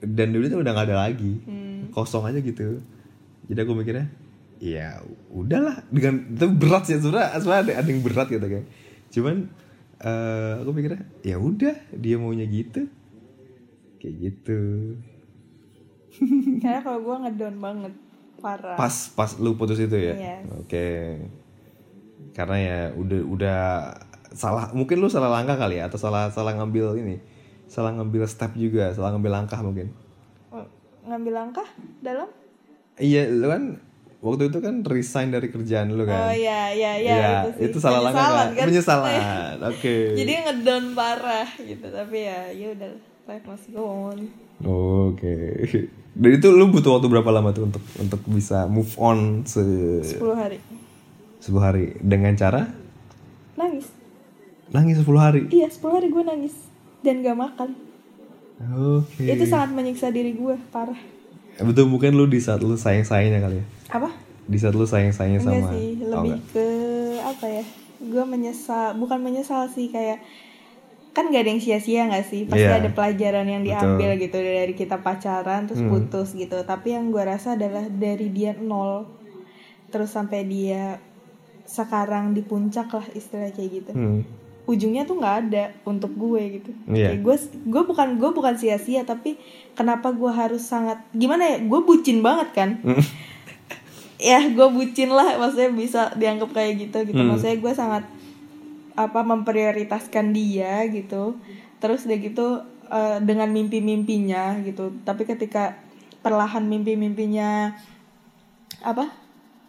Dan 0.00 0.32
dulu 0.32 0.48
itu 0.48 0.56
udah 0.56 0.72
nggak 0.72 0.86
ada 0.88 0.96
lagi. 0.96 1.32
Hmm. 1.44 1.92
Kosong 1.92 2.24
aja 2.24 2.40
gitu. 2.40 2.80
Jadi 3.52 3.58
aku 3.60 3.72
mikirnya, 3.76 4.08
ya 4.64 5.04
udahlah 5.28 5.84
dengan 5.92 6.24
itu 6.24 6.46
berat 6.56 6.88
sih 6.88 6.96
sebenarnya 6.96 7.36
sebenarnya 7.36 7.62
ada, 7.68 7.72
ada 7.84 7.88
yang 7.92 8.00
berat 8.00 8.28
gitu 8.32 8.46
kan. 8.48 8.64
Cuman 9.14 9.46
eh, 10.00 10.52
aku 10.58 10.70
mikirnya, 10.70 11.06
ya 11.22 11.38
udah 11.38 11.74
dia 11.94 12.16
maunya 12.18 12.44
gitu. 12.44 12.90
Kayak 13.96 14.14
gitu. 14.20 14.60
karena 16.62 16.78
kalau 16.78 17.00
gue 17.02 17.16
ngedown 17.26 17.56
banget 17.58 17.92
parah 18.38 18.76
pas 18.76 18.94
pas 19.10 19.30
lu 19.40 19.56
putus 19.56 19.80
itu 19.80 19.96
ya 19.96 20.14
Yes. 20.14 20.46
oke 20.52 20.86
karena 22.30 22.56
ya 22.60 22.78
udah 22.94 23.20
udah 23.24 23.60
salah 24.30 24.70
mungkin 24.70 25.00
lu 25.00 25.08
salah 25.08 25.30
langkah 25.32 25.56
kali 25.56 25.82
ya 25.82 25.90
atau 25.90 25.98
salah 25.98 26.30
salah 26.30 26.54
ngambil 26.54 26.94
ini 26.98 27.18
salah 27.66 27.94
ngambil 27.94 28.26
step 28.26 28.54
juga 28.54 28.94
salah 28.94 29.10
ngambil 29.10 29.42
langkah 29.42 29.58
mungkin 29.58 29.90
Oh, 30.50 30.62
ngambil 31.02 31.32
langkah 31.34 31.66
dalam 31.98 32.30
iya 32.94 33.26
lu 33.26 33.50
kan 33.50 33.82
waktu 34.24 34.48
itu 34.48 34.58
kan 34.58 34.80
resign 34.82 35.28
dari 35.28 35.46
kerjaan 35.46 35.92
lu 35.92 36.02
kan 36.02 36.16
oh 36.18 36.32
iya 36.32 36.72
iya 36.72 36.92
iya 36.96 37.14
Iya, 37.14 37.30
itu, 37.44 37.50
sih. 37.52 37.62
itu 37.66 37.78
salah 37.78 38.00
langkah 38.02 38.24
Penyesalan, 38.24 38.48
kan? 38.50 38.64
Penyesalan, 38.66 39.56
oke. 39.70 39.96
jadi 40.16 40.32
ngedown 40.42 40.84
parah 40.92 41.48
gitu 41.58 41.86
tapi 41.86 42.16
ya 42.22 42.40
ya 42.48 42.66
udah 42.72 42.90
life 43.24 43.44
must 43.44 43.68
go 43.68 43.84
on 44.10 44.18
Oke. 44.64 45.34
Dan 46.14 46.30
itu 46.32 46.46
lu 46.48 46.70
butuh 46.70 46.94
waktu 46.94 47.10
berapa 47.10 47.26
lama 47.28 47.50
tuh 47.50 47.66
untuk 47.66 47.82
untuk 47.96 48.22
bisa 48.24 48.64
move 48.64 48.88
on 48.96 49.42
se 49.44 49.60
10 50.00 50.22
hari 50.32 50.62
sebuah 51.38 51.64
hari 51.68 51.98
dengan 51.98 52.32
cara 52.32 52.70
nangis 53.54 53.90
nangis 54.70 54.96
10 54.96 55.10
hari. 55.16 55.42
iya 55.50 55.66
10 55.66 55.84
hari 55.90 56.06
gue 56.08 56.22
nangis 56.22 56.54
dan 57.02 57.20
gak 57.20 57.36
makan 57.36 57.74
Oke. 58.94 59.26
itu 59.26 59.44
sangat 59.44 59.74
menyiksa 59.74 60.08
diri 60.08 60.32
gue 60.32 60.54
parah 60.70 60.96
Betul 61.56 61.86
mungkin 61.86 62.14
lu 62.14 62.24
di 62.24 62.38
saat 62.38 62.62
lu 62.62 62.74
sayang-sayangnya 62.74 63.38
kali 63.40 63.56
ya. 63.56 63.66
Apa 63.94 64.10
Di 64.44 64.58
saat 64.58 64.74
lu 64.74 64.84
sayang-sayangnya 64.84 65.40
enggak 65.40 65.54
sama 65.56 65.70
sih 65.70 65.88
Oh, 65.96 66.08
lebih 66.12 66.30
enggak. 66.32 66.40
ke 66.50 66.66
apa 67.22 67.46
ya 67.48 67.64
gue 67.96 68.24
menyesal 68.26 68.86
bukan 68.94 69.18
menyesal 69.18 69.64
sih 69.66 69.88
kayak 69.88 70.20
kan 71.10 71.30
gak 71.30 71.40
ada 71.40 71.50
yang 71.50 71.62
sia-sia 71.62 72.04
gak 72.04 72.26
sih 72.26 72.42
pasti 72.44 72.66
Iya. 72.66 72.76
ada 72.76 72.90
pelajaran 72.90 73.46
yang 73.46 73.62
diambil 73.62 74.12
Betul. 74.12 74.22
gitu 74.24 74.36
dari 74.36 74.74
kita 74.74 74.96
pacaran 74.98 75.64
terus 75.64 75.78
Hmm. 75.78 75.88
putus 75.88 76.34
gitu 76.34 76.58
tapi 76.64 76.90
yang 76.90 77.08
gue 77.08 77.22
rasa 77.22 77.54
adalah 77.54 77.86
dari 77.86 78.28
dia 78.28 78.52
nol 78.52 79.06
terus 79.88 80.10
sampai 80.10 80.42
dia 80.42 80.98
sekarang 81.64 82.30
di 82.30 82.42
puncak 82.42 82.90
lah 82.90 83.06
istilah 83.10 83.48
kayak 83.48 83.70
gitu 83.72 83.90
Hmm. 83.90 84.20
ujungnya 84.64 85.04
tuh 85.04 85.14
nggak 85.14 85.36
ada 85.44 85.64
untuk 85.84 86.08
gue 86.14 86.40
gitu. 86.54 86.70
Kayak 86.86 87.20
gue 87.20 87.36
gue 87.64 87.82
bukan 87.84 88.16
gue 88.16 88.30
bukan 88.30 88.54
sia-sia 88.54 89.04
tapi 89.04 89.36
kenapa 89.72 90.08
gue 90.10 90.28
harus 90.30 90.60
sangat 90.62 91.04
gimana 91.10 91.46
ya 91.46 91.56
gue 91.62 91.80
bucin 91.80 92.20
banget 92.20 92.48
kan 92.52 92.70
Hmm. 92.82 93.04
Ya 94.24 94.40
gue 94.48 94.68
bucin 94.72 95.12
lah 95.12 95.36
maksudnya 95.36 95.68
bisa 95.76 96.02
dianggap 96.16 96.56
kayak 96.56 96.88
gitu 96.88 97.04
gitu 97.04 97.20
Hmm. 97.20 97.36
maksudnya 97.36 97.60
gue 97.60 97.72
sangat 97.76 98.04
apa 98.96 99.20
memprioritaskan 99.20 100.32
dia 100.32 100.88
gitu 100.88 101.36
terus 101.76 102.08
udah 102.08 102.18
gitu 102.18 102.46
eh, 102.88 103.18
dengan 103.20 103.52
mimpi-mimpinya 103.52 104.64
gitu 104.64 104.96
tapi 105.04 105.28
ketika 105.28 105.76
perlahan 106.24 106.64
mimpi-mimpinya 106.64 107.76
apa 108.80 109.12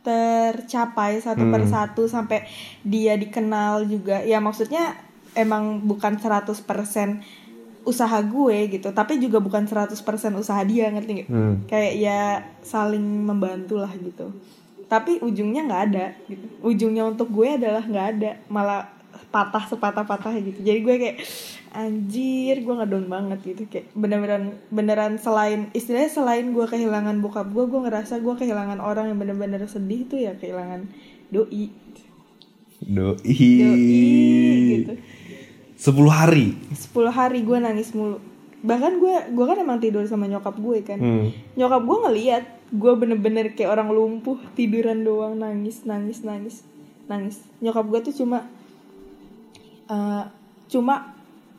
tercapai 0.05 1.17
satu 1.19 1.49
per 1.49 1.65
Hmm. 1.65 1.71
satu 1.71 2.05
sampai 2.05 2.45
dia 2.85 3.17
dikenal 3.17 3.89
juga 3.89 4.21
ya 4.21 4.37
maksudnya 4.39 4.95
emang 5.33 5.83
bukan 5.83 6.15
100% 6.15 7.19
usaha 7.85 8.17
gue 8.25 8.57
gitu 8.73 8.89
tapi 8.91 9.21
juga 9.21 9.37
bukan 9.37 9.69
100% 9.69 9.93
usaha 10.35 10.61
dia 10.65 10.89
ngerti 10.89 11.11
nggak? 11.21 11.29
Hmm. 11.29 11.55
kayak 11.69 11.93
ya 12.01 12.41
saling 12.65 13.01
membantu 13.23 13.77
lah 13.77 13.93
gitu. 14.01 14.33
Tapi 14.85 15.21
ujungnya 15.21 15.65
nggak 15.65 15.83
ada 15.93 16.05
gitu. 16.25 16.45
Ujungnya 16.65 17.05
untuk 17.05 17.29
gue 17.29 17.57
adalah 17.57 17.85
nggak 17.85 18.07
ada 18.17 18.31
malah 18.49 18.89
patah 19.29 19.65
sepatah 19.69 20.05
patah 20.05 20.33
gitu. 20.41 20.59
Jadi 20.65 20.79
gue 20.81 20.95
kayak 20.97 21.17
anjir 21.73 22.55
gue 22.65 22.73
ngedown 22.73 23.05
banget 23.05 23.39
gitu. 23.45 23.61
Kayak 23.69 23.93
beneran 23.93 24.43
beneran 24.73 25.13
selain 25.21 25.69
istilahnya 25.77 26.09
selain 26.09 26.53
gue 26.53 26.65
kehilangan 26.65 27.21
bokap 27.21 27.53
gue 27.53 27.65
gue 27.69 27.79
ngerasa 27.85 28.17
gue 28.21 28.33
kehilangan 28.33 28.81
orang 28.81 29.13
yang 29.13 29.21
bener-bener 29.21 29.61
sedih 29.69 30.09
tuh 30.09 30.17
ya 30.21 30.33
kehilangan 30.37 30.89
doi. 31.29 31.69
Doi. 32.85 33.45
doi 33.61 34.61
gitu 34.73 34.93
10 35.85 35.93
hari. 36.09 36.57
10 36.67 36.89
hari 37.07 37.39
gue 37.41 37.57
nangis 37.57 37.93
mulu 37.93 38.17
bahkan 38.59 38.97
gue 38.97 39.13
gue 39.29 39.45
kan 39.45 39.57
emang 39.57 39.77
tidur 39.77 40.01
sama 40.03 40.25
nyokap 40.25 40.57
gue 40.57 40.81
kan 40.81 40.97
Hmm. 40.97 41.29
nyokap 41.53 41.85
gue 41.85 41.97
ngeliat 42.01 42.43
gue 42.67 42.93
bener-bener 42.95 43.53
kayak 43.53 43.69
orang 43.69 43.93
lumpuh 43.93 44.41
tiduran 44.51 45.05
doang 45.05 45.37
nangis 45.37 45.85
nangis 45.85 46.25
nangis 46.25 46.65
nangis 47.05 47.45
nyokap 47.59 47.85
gue 47.85 47.99
tuh 48.03 48.15
cuma 48.17 48.49
Eh, 49.85 50.23
cuma 50.67 51.13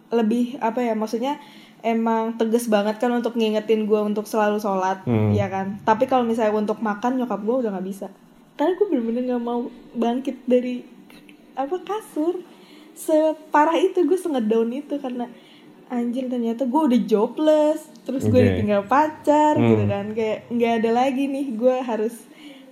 lebih 0.09 0.59
apa 0.59 0.83
ya 0.83 0.95
maksudnya 0.95 1.39
emang 1.81 2.35
tegas 2.35 2.67
banget 2.67 2.99
kan 2.99 3.11
untuk 3.13 3.35
ngingetin 3.35 3.87
gue 3.87 4.01
untuk 4.01 4.27
selalu 4.27 4.59
sholat 4.59 5.07
Hmm. 5.07 5.31
ya 5.31 5.47
kan 5.47 5.79
tapi 5.81 6.07
kalau 6.07 6.27
misalnya 6.27 6.51
untuk 6.53 6.79
makan 6.81 7.23
nyokap 7.23 7.39
gue 7.39 7.57
udah 7.63 7.71
nggak 7.71 7.87
bisa 7.87 8.11
karena 8.57 8.75
gue 8.75 8.87
bener-bener 8.89 9.23
nggak 9.29 9.45
mau 9.45 9.71
bangkit 9.95 10.43
dari 10.43 10.83
apa 11.55 11.79
kasur 11.81 12.43
separah 12.97 13.77
itu 13.77 14.03
gue 14.03 14.17
sengedown 14.17 14.73
itu 14.73 14.97
karena 14.97 15.29
anjir 15.87 16.27
ternyata 16.27 16.65
gue 16.65 16.81
udah 16.83 17.01
jobless 17.05 17.87
terus 18.03 18.25
gue 18.25 18.35
Oke. 18.35 18.49
ditinggal 18.51 18.83
pacar 18.85 19.55
Hmm. 19.55 19.69
gitu 19.69 19.85
kan 19.85 20.07
kayak 20.11 20.49
nggak 20.49 20.73
ada 20.81 20.91
lagi 20.93 21.25
nih 21.27 21.55
gue 21.55 21.77
harus 21.79 22.17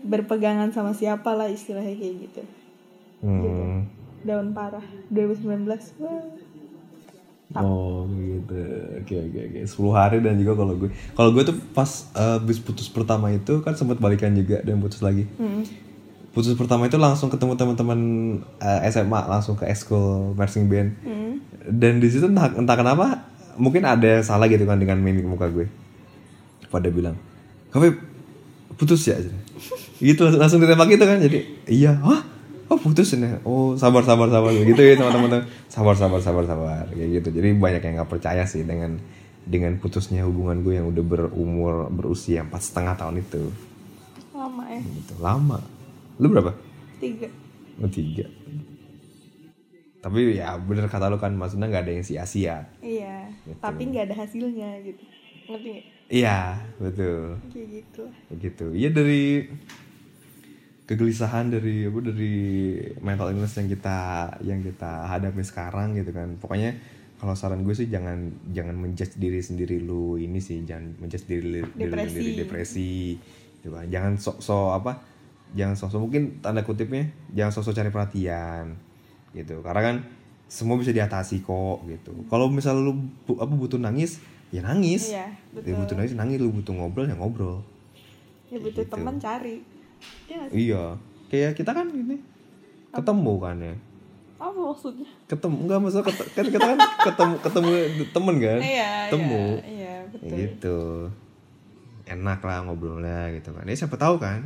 berpegangan 0.02 0.72
sama 0.72 0.90
siapa 0.90 1.30
lah 1.30 1.46
istilahnya 1.46 1.94
kayak 1.94 2.16
gitu 2.24 2.42
Hmm. 3.20 3.86
daun 4.20 4.50
parah 4.50 4.82
2019 5.08 5.68
wah 5.96 6.24
Oh 7.54 8.10
gitu, 8.10 8.58
oke 8.98 9.14
oke 9.14 9.40
oke. 9.46 9.58
10 9.62 9.94
hari 9.94 10.18
dan 10.18 10.34
juga 10.34 10.58
kalau 10.58 10.74
gue, 10.74 10.90
kalau 11.14 11.30
gue 11.30 11.44
tuh 11.44 11.54
pas 11.70 11.86
eh, 12.10 12.34
habis 12.34 12.58
putus 12.58 12.90
pertama 12.90 13.30
itu 13.30 13.62
kan 13.62 13.78
sempat 13.78 14.02
balikan 14.02 14.34
juga 14.34 14.58
dan 14.58 14.82
putus 14.82 14.98
lagi. 14.98 15.22
Hmm. 15.38 15.62
Putus 16.34 16.58
pertama 16.58 16.90
itu 16.90 16.98
langsung 16.98 17.30
ketemu 17.30 17.54
teman-teman 17.54 18.00
eh, 18.58 18.90
SMA, 18.90 19.20
langsung 19.30 19.54
ke 19.54 19.70
eskul 19.70 20.34
marching 20.34 20.66
band. 20.66 20.90
Hmm. 21.06 21.38
Dan 21.70 22.02
di 22.02 22.10
situ 22.10 22.26
entah, 22.26 22.50
entah 22.50 22.74
kenapa 22.74 23.30
mungkin 23.54 23.86
ada 23.86 24.18
yang 24.18 24.24
salah 24.26 24.50
gitu 24.50 24.66
kan 24.66 24.82
dengan 24.82 24.98
mimik 24.98 25.22
muka 25.22 25.46
gue. 25.46 25.70
Pada 26.74 26.90
bilang, 26.90 27.14
kamu 27.70 27.94
putus 28.74 29.06
ya? 29.06 29.14
gitu 30.02 30.26
langsung 30.34 30.58
ditembak 30.58 30.90
gitu 30.90 31.06
kan. 31.06 31.22
Jadi 31.22 31.38
iya. 31.70 32.02
Wah 32.02 32.26
oh 32.66 32.78
putus 32.82 33.14
ini? 33.14 33.38
Oh 33.46 33.78
sabar 33.78 34.02
sabar 34.02 34.26
sabar. 34.26 34.50
Gitu 34.50 34.82
ya 34.82 34.98
teman-teman. 34.98 35.46
Sabar 35.70 35.94
sabar 35.94 36.18
sabar 36.18 36.44
sabar. 36.50 36.90
Kayak 36.90 37.22
gitu. 37.22 37.28
Jadi 37.30 37.48
banyak 37.54 37.82
yang 37.86 37.94
nggak 38.02 38.10
percaya 38.10 38.42
sih 38.42 38.66
dengan 38.66 38.98
dengan 39.46 39.78
putusnya 39.78 40.26
hubungan 40.26 40.66
gue 40.66 40.82
yang 40.82 40.90
udah 40.90 41.04
berumur 41.06 41.86
berusia 41.94 42.42
empat 42.42 42.74
setengah 42.74 42.98
tahun 42.98 43.22
itu. 43.22 43.54
Lama 44.34 44.64
ya. 44.66 44.82
Gitu. 44.82 45.14
Lama 45.22 45.58
lu 46.16 46.26
berapa? 46.28 46.52
Tiga. 46.96 47.28
Oh, 47.76 47.88
tiga. 47.88 48.26
Tapi 49.98 50.36
ya 50.36 50.60
bener 50.60 50.84
kata 50.84 51.08
lu 51.08 51.16
kan 51.16 51.32
maksudnya 51.32 51.66
nggak 51.66 51.84
ada 51.84 51.92
yang 51.92 52.04
sia-sia. 52.04 52.68
Iya 52.78 53.32
Gitu. 53.42 53.56
tapi 53.58 53.82
nggak 53.88 54.04
ada 54.06 54.16
hasilnya 54.20 54.70
gitu. 54.82 55.02
Ngerti 55.48 55.68
nggak? 55.70 55.86
Iya 56.06 56.38
betul. 56.76 57.40
Kayak 57.48 57.68
gitu. 57.72 58.02
Kayak 58.28 58.38
gitu. 58.42 58.66
Iya 58.70 58.88
dari 58.90 59.22
kegelisahan 60.84 61.48
dari 61.48 61.88
apa 61.88 61.98
dari 62.04 62.34
mental 63.00 63.32
illness 63.32 63.56
yang 63.56 63.66
kita 63.66 63.98
yang 64.44 64.60
kita 64.60 65.08
hadapi 65.08 65.40
sekarang 65.40 65.96
gitu 65.96 66.12
kan. 66.12 66.36
Pokoknya 66.36 66.76
kalau 67.16 67.32
saran 67.32 67.64
gue 67.64 67.72
sih 67.72 67.88
jangan 67.88 68.28
jangan 68.52 68.76
menjudge 68.76 69.16
diri 69.16 69.40
sendiri 69.40 69.80
lu 69.80 70.20
ini 70.20 70.36
sih 70.36 70.60
jangan 70.62 71.00
menjudge 71.00 71.24
diri 71.24 71.64
Depresi. 71.64 72.12
sendiri 72.12 72.30
depresi. 72.36 72.92
gitu 73.56 73.72
kan. 73.72 73.88
Jangan 73.88 74.12
sok 74.20 74.38
sok 74.38 74.68
apa 74.76 74.92
jangan 75.54 75.72
sok 75.72 75.88
sok 75.88 76.02
mungkin 76.02 76.22
tanda 76.38 76.60
kutipnya 76.60 77.06
jangan 77.30 77.50
sok 77.50 77.64
sok 77.64 77.74
cari 77.76 77.88
perhatian 77.88 78.74
gitu 79.32 79.58
karena 79.60 79.80
kan 79.82 79.96
semua 80.46 80.74
bisa 80.74 80.90
diatasi 80.90 81.40
kok 81.40 81.82
gitu 81.84 82.12
kalau 82.26 82.46
misal 82.46 82.76
lu 82.76 82.92
bu- 83.24 83.36
apa 83.36 83.50
butuh 83.50 83.78
nangis 83.78 84.18
ya 84.50 84.60
nangis 84.60 85.08
iya 85.08 85.26
Ya, 85.26 85.36
betul 85.52 85.74
butuh 85.76 85.94
nangis 85.96 86.12
nangis 86.12 86.38
lu 86.38 86.50
butuh 86.50 86.72
ngobrol 86.72 87.06
ya 87.06 87.14
ngobrol 87.14 87.62
ya 88.46 88.58
butuh 88.58 88.82
gitu. 88.82 88.92
teman 88.92 89.16
cari 89.16 89.62
ya 90.24 90.36
nggak? 90.36 90.50
Iya, 90.52 90.82
kayak 91.26 91.52
kita 91.54 91.70
kan 91.70 91.86
ini 91.88 92.18
ketemu 92.92 93.32
kan 93.36 93.56
ya. 93.58 93.74
apa 94.36 94.58
maksudnya 94.60 95.08
Ketemu 95.24 95.56
enggak 95.64 95.78
masalah 95.80 96.04
ket- 96.04 96.30
kan 96.30 96.44
kita 96.44 96.66
kan 96.66 96.78
ketemu 97.00 97.34
ketemu 97.40 97.70
temen 98.12 98.34
kan? 98.36 98.60
iya 98.60 98.92
Temu. 99.08 99.44
iya, 99.56 99.64
iya 99.64 99.94
betul 100.06 100.34
gitu. 100.36 100.78
Enak 102.04 102.38
lah 102.38 102.60
ngobrolnya 102.62 103.32
gitu 103.32 103.50
kan. 103.50 103.64
Ya 103.64 103.74
siapa 103.74 103.96
tahu 103.96 104.20
kan? 104.20 104.44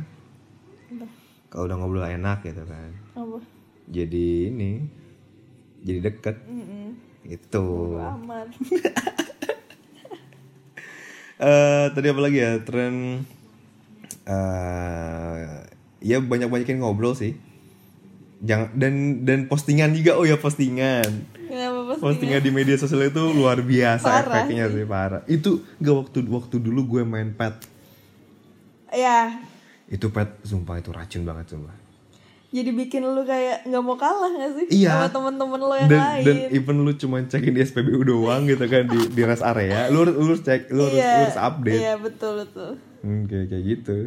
Kalau 1.49 1.63
udah 1.65 1.77
ngobrol 1.77 2.05
enak 2.05 2.45
gitu 2.45 2.61
kan. 2.65 2.89
apa? 3.13 3.37
Jadi 3.89 4.53
ini 4.53 4.71
jadi 5.81 6.11
deket. 6.11 6.37
Mm-mm. 6.45 6.93
itu. 7.25 7.65
Bodo 7.65 8.01
amat. 8.21 8.47
Eh 11.39 11.85
tadi 11.95 12.11
apa 12.11 12.19
lagi 12.19 12.35
ya? 12.43 12.59
Tren 12.67 13.23
eh 14.27 15.39
ya 16.03 16.19
banyak 16.19 16.51
banyakin 16.51 16.83
ngobrol 16.83 17.15
sih. 17.15 17.31
Jangan 18.43 18.75
dan 18.75 19.23
dan 19.23 19.39
postingan 19.47 19.95
juga. 19.95 20.19
Oh 20.19 20.27
ya 20.27 20.35
postingan. 20.35 21.07
kenapa 21.47 21.95
postingan? 21.95 22.03
Postingan 22.03 22.41
di 22.43 22.51
media 22.51 22.75
sosial 22.75 23.07
itu 23.07 23.23
luar 23.31 23.63
biasa 23.63 24.03
Parah 24.03 24.43
efeknya 24.43 24.67
sih. 24.67 24.83
parah. 24.83 25.23
Itu 25.31 25.63
gak 25.79 25.95
waktu 25.95 26.27
waktu 26.27 26.55
dulu 26.59 26.99
gue 26.99 27.01
main 27.07 27.31
pet. 27.31 27.55
Ya 28.91 29.39
itu 29.89 30.05
pet 30.13 30.29
sumpah 30.45 30.77
itu 30.77 30.93
racun 30.93 31.25
banget 31.25 31.57
sumpah. 31.57 31.89
Jadi 32.49 32.73
bikin 32.73 33.05
lu 33.05 33.21
kayak 33.29 33.69
nggak 33.69 33.83
mau 33.85 33.93
kalah 33.93 34.33
gak 34.33 34.51
sih? 34.57 34.81
Iya. 34.81 35.05
sama 35.05 35.07
temen-temen 35.13 35.59
lo 35.61 35.75
yang 35.77 35.89
dan 35.89 36.01
lain. 36.01 36.23
dan 36.25 36.35
even 36.49 36.81
lu 36.81 36.93
cuma 36.97 37.21
cekin 37.21 37.53
di 37.53 37.61
SPBU 37.61 38.01
doang 38.01 38.49
gitu 38.49 38.65
kan 38.65 38.89
di 38.89 38.99
di 39.13 39.21
rest 39.21 39.45
area. 39.45 39.89
Lu 39.93 40.01
harus 40.01 40.17
lu 40.17 40.33
harus 40.33 40.41
cek 40.41 40.73
lu 40.73 40.89
harus, 40.89 40.97
iya. 40.97 41.13
lu 41.13 41.21
harus 41.29 41.41
update. 41.41 41.81
Iya 41.81 41.93
betul 42.01 42.31
betul. 42.41 42.71
Hmm, 43.05 43.21
kayak 43.29 43.45
kayak 43.53 43.63
gitu. 43.69 43.97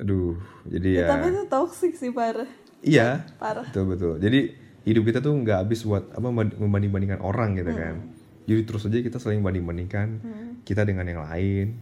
Aduh 0.00 0.36
jadi 0.64 0.88
ya, 1.04 1.06
tapi 1.12 1.26
itu 1.28 1.42
toxic 1.52 1.92
sih 1.92 2.08
parah. 2.12 2.48
Iya. 2.80 3.28
Parah. 3.36 3.68
Betul 3.68 3.84
betul. 3.92 4.14
Jadi 4.16 4.40
hidup 4.88 5.02
kita 5.12 5.20
tuh 5.20 5.36
nggak 5.36 5.58
habis 5.68 5.84
buat 5.84 6.08
apa 6.16 6.28
membanding 6.56 6.88
bandingkan 6.88 7.20
orang 7.20 7.52
gitu 7.60 7.72
kan. 7.76 8.00
Jadi 8.48 8.60
terus 8.64 8.88
aja 8.88 8.96
kita 8.96 9.20
saling 9.20 9.44
banding 9.44 9.68
bandingkan 9.68 10.24
kita 10.64 10.88
dengan 10.88 11.04
yang 11.04 11.20
lain 11.20 11.76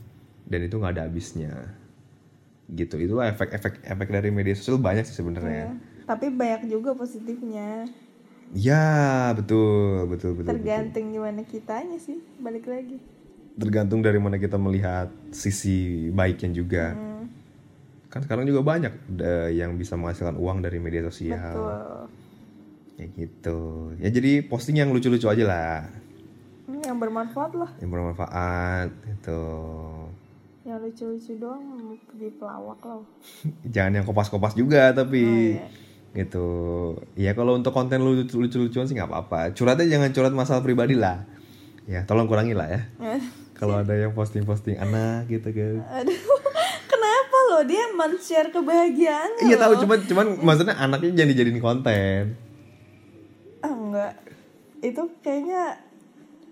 dan 0.50 0.60
itu 0.66 0.74
nggak 0.82 0.98
ada 0.98 1.06
habisnya 1.06 1.54
gitu. 2.72 3.00
Itu 3.00 3.14
efek 3.24 3.56
efek 3.56 3.74
efek 3.84 4.08
dari 4.12 4.28
media 4.28 4.52
sosial 4.52 4.76
banyak 4.80 5.08
sih 5.08 5.16
sebenarnya. 5.16 5.76
Tapi 6.04 6.32
banyak 6.32 6.68
juga 6.68 6.92
positifnya. 6.96 7.88
Ya 8.56 9.28
betul 9.36 10.08
betul 10.08 10.32
betul, 10.40 10.40
betul. 10.40 10.52
tergantung 10.56 11.12
gimana 11.12 11.44
kitanya 11.44 12.00
sih 12.00 12.16
balik 12.40 12.64
lagi. 12.64 12.96
Tergantung 13.58 14.00
dari 14.00 14.16
mana 14.16 14.40
kita 14.40 14.56
melihat 14.56 15.12
sisi 15.34 16.08
baiknya 16.08 16.56
juga. 16.56 16.96
Hmm, 16.96 17.28
kan 18.08 18.24
sekarang 18.24 18.48
juga 18.48 18.64
banyak 18.64 19.20
eh, 19.20 19.50
yang 19.58 19.76
bisa 19.76 20.00
menghasilkan 20.00 20.40
uang 20.40 20.64
dari 20.64 20.80
media 20.80 21.04
sosial. 21.04 21.36
Betul. 21.36 21.76
Kayak 22.96 23.10
gitu. 23.20 23.58
Ya 24.00 24.08
jadi 24.08 24.32
posting 24.48 24.80
yang 24.80 24.96
lucu-lucu 24.96 25.28
aja 25.28 25.44
lah. 25.44 25.80
Hmm, 26.64 26.80
yang 26.88 26.96
bermanfaat 26.96 27.52
lah. 27.52 27.70
Yang 27.84 27.90
bermanfaat 28.00 28.88
itu 29.12 29.40
yang 30.68 30.78
lucu-lucu 30.78 31.32
doang 31.34 31.64
di 32.12 32.28
pelawak 32.30 32.76
loh 32.82 33.02
jangan 33.74 33.92
yang 33.94 34.04
kopas-kopas 34.04 34.52
juga 34.52 34.92
tapi 34.92 35.22
Oh, 35.22 35.56
iya. 35.56 35.66
gitu. 36.18 36.46
Ya 37.14 37.32
kalau 37.32 37.52
untuk 37.52 37.70
konten 37.70 37.98
lu 37.98 38.12
lucu- 38.14 38.36
lucu-lucuan 38.36 38.84
sih 38.84 38.92
nggak 38.92 39.06
apa-apa. 39.06 39.52
Curhatnya 39.52 39.88
jangan 39.88 40.10
curhat 40.10 40.32
masalah 40.32 40.60
pribadi 40.60 40.92
lah. 40.92 41.24
Ya 41.84 42.02
tolong 42.02 42.24
kurangi 42.24 42.52
lah 42.52 42.66
ya. 42.66 42.80
Kalau 43.54 43.76
ada 43.76 43.90
yang 43.90 44.12
posting-posting 44.12 44.76
anak 44.76 45.26
gitu 45.26 45.48
kan 45.48 45.82
aduh 45.92 46.14
kenapa 46.90 47.36
loh 47.48 47.62
dia 47.64 47.90
men-share 47.90 48.48
kebahagiaannya 48.48 49.42
iya 49.42 49.56
tahu 49.56 49.74
cuman 49.78 49.98
cuman 50.00 50.26
maksudnya 50.38 50.74
anaknya 50.76 51.10
jangan 51.12 51.30
dijadiin 51.32 51.58
konten. 51.58 52.22
Ah 53.58 53.70
enggak. 53.70 54.12
Itu 54.78 55.02
kayaknya 55.20 55.74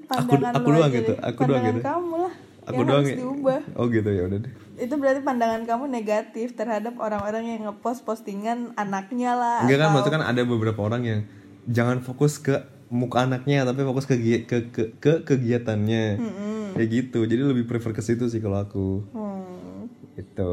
Aku- 0.09 0.31
pandangan 0.31 0.55
aku 0.57 0.69
lo 0.69 0.77
doang 0.77 0.93
gitu, 0.93 1.13
aku 1.17 1.41
doang 1.45 1.65
gitu. 1.65 1.81
kamu 1.81 2.15
lah 2.21 2.35
aku 2.67 2.75
yang 2.77 2.87
doang 2.87 2.99
harus 3.01 3.11
ya? 3.11 3.19
diubah. 3.19 3.61
Oh 3.79 3.87
gitu 3.87 4.11
ya 4.11 4.23
udah 4.27 4.39
deh. 4.43 4.53
Itu 4.77 4.95
berarti 4.99 5.21
pandangan 5.23 5.63
kamu 5.65 5.85
negatif 5.87 6.53
terhadap 6.53 6.99
orang-orang 6.99 7.45
yang 7.47 7.61
ngepost 7.65 8.03
postingan 8.03 8.75
anaknya 8.75 9.33
lah 9.33 9.57
enggak 9.63 9.79
kan 9.79 9.87
atau- 9.89 9.95
maksudnya 9.95 10.17
kan 10.19 10.27
ada 10.27 10.43
beberapa 10.43 10.81
orang 10.83 11.03
yang 11.03 11.21
jangan 11.65 12.03
fokus 12.03 12.37
ke 12.37 12.59
muka 12.87 13.27
anaknya 13.27 13.67
tapi 13.67 13.83
fokus 13.83 14.05
ke 14.05 14.15
ke 14.45 14.71
ke, 14.71 14.83
ke 14.99 15.13
kegiatannya. 15.23 16.05
Mm-mm. 16.19 16.55
kayak 16.75 16.89
gitu. 16.93 17.25
Jadi 17.25 17.41
lebih 17.41 17.65
prefer 17.65 17.91
ke 17.91 18.03
situ 18.03 18.27
sih 18.27 18.39
kalau 18.39 18.61
aku. 18.61 19.07
Hmm. 19.15 19.89
itu 20.17 20.53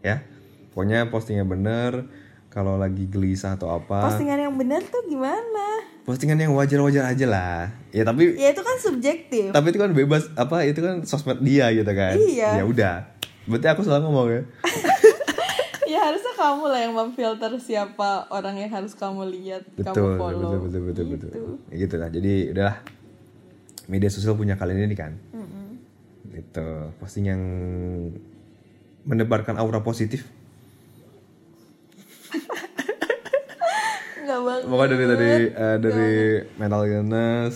ya 0.00 0.24
pokoknya 0.72 1.08
postingnya 1.08 1.44
bener. 1.44 2.08
Kalau 2.48 2.78
lagi 2.78 3.10
gelisah 3.10 3.58
atau 3.58 3.66
apa. 3.68 4.06
Postingan 4.06 4.38
yang 4.38 4.54
benar 4.54 4.78
tuh 4.80 5.02
gimana 5.10 5.93
postingan 6.04 6.36
yang 6.36 6.52
wajar-wajar 6.52 7.08
aja 7.08 7.26
lah. 7.26 7.72
Ya 7.88 8.04
tapi 8.04 8.36
ya 8.36 8.52
itu 8.52 8.60
kan 8.60 8.76
subjektif. 8.76 9.50
Tapi 9.50 9.66
itu 9.72 9.78
kan 9.80 9.90
bebas 9.96 10.28
apa 10.36 10.68
itu 10.68 10.84
kan 10.84 11.00
sosmed 11.08 11.40
dia 11.40 11.72
gitu 11.72 11.88
kan. 11.88 12.14
Iya. 12.16 12.60
ya 12.60 12.64
udah. 12.68 12.94
Berarti 13.48 13.66
aku 13.72 13.80
salah 13.84 14.04
ngomong 14.04 14.28
ya? 14.30 14.42
Ya 15.84 16.10
harusnya 16.10 16.32
kamu 16.34 16.64
lah 16.74 16.80
yang 16.80 16.94
memfilter 16.96 17.52
siapa 17.60 18.26
orang 18.32 18.56
yang 18.56 18.72
harus 18.72 18.96
kamu 18.96 19.30
lihat 19.30 19.62
betul 19.78 20.16
kamu 20.16 20.18
follow. 20.18 20.50
betul 20.56 20.58
betul 20.58 20.80
betul 20.82 21.04
gitu. 21.06 21.26
betul 21.30 21.42
ya 21.70 21.76
gitu 21.86 21.94
lah. 22.00 22.08
Jadi 22.10 22.32
udahlah. 22.50 22.76
Media 23.84 24.08
sosial 24.08 24.32
punya 24.34 24.56
kalian 24.56 24.88
ini 24.88 24.96
kan? 24.96 25.12
Mm-mm. 25.36 25.76
itu 26.34 26.66
posting 26.98 27.28
yang 27.30 27.42
menebarkan 29.04 29.60
aura 29.60 29.84
positif 29.84 30.24
Gak 34.34 34.42
banget. 34.42 34.62
pokoknya 34.66 34.90
dari 34.90 35.06
tadi 35.06 35.30
eh, 35.54 35.76
dari 35.78 36.12
mental 36.58 36.82
illness 36.84 37.54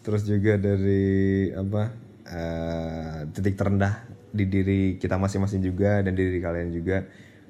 terus 0.00 0.22
juga 0.22 0.54
dari 0.54 1.04
apa 1.50 1.82
eh, 2.24 3.18
titik 3.34 3.58
terendah 3.58 4.06
di 4.30 4.44
diri 4.46 4.80
kita 4.98 5.18
masing-masing 5.18 5.62
juga 5.62 6.02
dan 6.02 6.14
di 6.14 6.22
diri 6.22 6.38
kalian 6.38 6.70
juga 6.70 7.02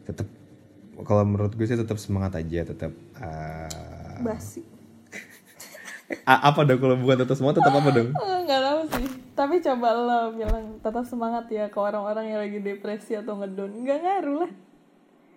tetap 0.04 0.28
kalau 1.04 1.24
menurut 1.24 1.52
gue 1.52 1.66
sih 1.66 1.76
tetap 1.76 1.96
semangat 1.98 2.38
aja 2.38 2.64
tetap 2.64 2.92
eh, 3.18 4.20
Basi. 4.22 4.62
apa 6.24 6.60
dong 6.62 6.78
kalau 6.80 6.96
bukan 6.96 7.24
tetap 7.24 7.36
semangat 7.36 7.60
tetap 7.60 7.74
apa 7.74 7.90
dong 7.90 8.08
nggak 8.44 8.60
tahu 8.60 8.80
sih. 8.96 9.08
Tapi 9.34 9.58
coba 9.58 9.88
lo 9.90 10.20
bilang 10.30 10.78
tetap 10.78 11.02
semangat 11.02 11.50
ya 11.50 11.66
ke 11.66 11.74
orang-orang 11.74 12.30
yang 12.30 12.38
lagi 12.38 12.62
depresi 12.62 13.18
atau 13.18 13.34
ngedon. 13.34 13.82
Nggak 13.82 13.98
ngaruh 13.98 14.36
lah. 14.46 14.52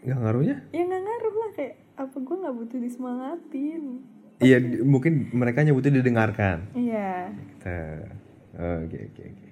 nggak 0.05 0.19
ngaruhnya 0.21 0.55
Ya 0.69 0.81
nggak 0.85 1.01
ngaruh 1.01 1.33
lah 1.33 1.49
kayak 1.57 1.75
apa 1.97 2.15
gue 2.15 2.35
nggak 2.37 2.55
butuh 2.55 2.79
disemangatin. 2.79 3.83
iya 4.37 4.61
mungkin 4.85 5.33
mereka 5.33 5.65
nyebutnya 5.65 5.97
didengarkan 5.97 6.69
Iya. 6.71 7.33
Gitu. 7.33 7.77
Oke 8.53 8.97
oke 9.09 9.23
oke. 9.25 9.47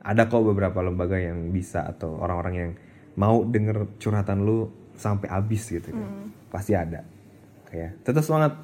Ada 0.00 0.22
kok 0.26 0.42
beberapa 0.42 0.80
lembaga 0.80 1.20
yang 1.20 1.52
bisa 1.52 1.84
atau 1.84 2.16
orang-orang 2.16 2.54
yang 2.56 2.70
mau 3.14 3.44
denger 3.44 4.00
curhatan 4.00 4.42
lu 4.42 4.68
sampai 4.96 5.28
habis 5.28 5.68
gitu 5.68 5.92
kan. 5.92 6.32
Pasti 6.48 6.72
ada. 6.72 7.04
Kayak 7.68 8.00
tetap 8.00 8.24
semangat. 8.24 8.56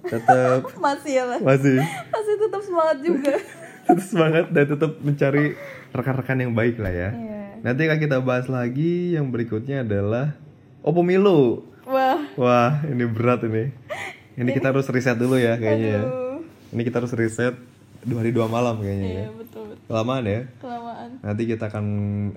Tetap 0.00 0.64
Masih 0.84 1.12
ya 1.20 1.24
lah. 1.28 1.40
masih 1.40 1.76
Masih 1.84 2.34
tetap 2.40 2.62
semangat 2.64 2.98
juga. 3.04 3.34
tetap 3.84 4.00
semangat 4.00 4.44
dan 4.48 4.64
tetap 4.64 4.92
mencari 5.00 5.44
rekan-rekan 5.92 6.38
yang 6.40 6.52
baik 6.56 6.80
lah 6.80 6.92
ya. 6.92 7.10
Iya. 7.12 7.40
Nanti 7.60 7.80
akan 7.84 7.98
kita 8.00 8.16
bahas 8.24 8.48
lagi 8.48 9.20
yang 9.20 9.28
berikutnya 9.28 9.84
adalah 9.84 10.32
oh 10.80 10.96
pemilu. 10.96 11.68
Wah. 12.40 12.80
Ini 12.88 13.04
berat 13.12 13.44
ini. 13.44 13.68
Ini 14.40 14.50
kita 14.56 14.72
harus 14.72 14.88
riset 14.88 15.20
dulu 15.20 15.36
ya 15.36 15.60
kayaknya 15.60 15.88
ya. 16.00 16.02
Aduh. 16.08 16.40
Ini 16.72 16.82
kita 16.88 17.04
harus 17.04 17.12
riset 17.12 17.52
dua 18.00 18.24
hari 18.24 18.32
dua 18.32 18.48
malam 18.48 18.80
kayaknya 18.80 19.08
ya. 19.08 19.16
Iya 19.20 19.30
betul 19.36 19.62
betul. 19.68 19.84
Kelamaan 19.92 20.24
ya. 20.24 20.40
Kelamaan. 20.56 21.08
Nanti 21.20 21.42
kita 21.44 21.64
akan 21.68 21.86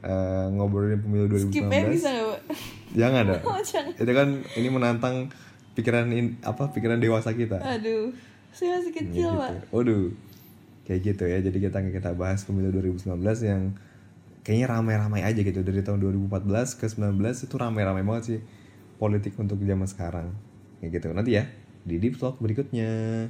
eh, 0.03 0.45
ngobrolin 0.59 0.99
pemilu 0.99 1.25
2019. 1.31 1.47
Skip 1.47 1.65
ya 1.71 1.83
bisa 1.87 2.09
Mbak? 2.11 2.39
Jangan 2.99 3.23
dong. 3.31 3.41
Oh, 3.47 3.59
jangan. 3.63 3.93
Itu 3.95 4.11
kan 4.11 4.27
ini 4.59 4.67
menantang 4.67 5.15
pikiran 5.79 6.11
in- 6.11 6.35
apa 6.43 6.75
pikiran 6.75 6.99
dewasa 6.99 7.31
kita. 7.31 7.63
Aduh. 7.63 8.11
Saya 8.53 8.77
masih 8.83 8.91
kecil, 8.91 9.31
gitu. 9.31 9.39
Pak. 9.39 9.71
Waduh. 9.71 10.11
Kayak 10.83 10.99
gitu 11.15 11.23
ya. 11.31 11.39
Jadi 11.39 11.57
kita 11.63 11.79
kita 11.79 12.11
bahas 12.11 12.43
pemilu 12.43 12.75
2019 12.75 13.07
yang 13.47 13.71
kayaknya 14.43 14.67
ramai-ramai 14.67 15.23
aja 15.23 15.39
gitu 15.39 15.63
dari 15.63 15.79
tahun 15.79 16.03
2014 16.03 16.75
ke 16.75 16.85
19 16.91 17.15
itu 17.23 17.55
ramai-ramai 17.55 18.03
banget 18.03 18.23
sih 18.27 18.39
politik 19.03 19.35
untuk 19.35 19.59
zaman 19.59 19.83
sekarang. 19.83 20.31
Kayak 20.79 21.03
gitu. 21.03 21.07
Nanti 21.11 21.35
ya 21.35 21.43
di 21.83 21.99
Deep 21.99 22.15
Talk 22.15 22.39
berikutnya. 22.39 23.27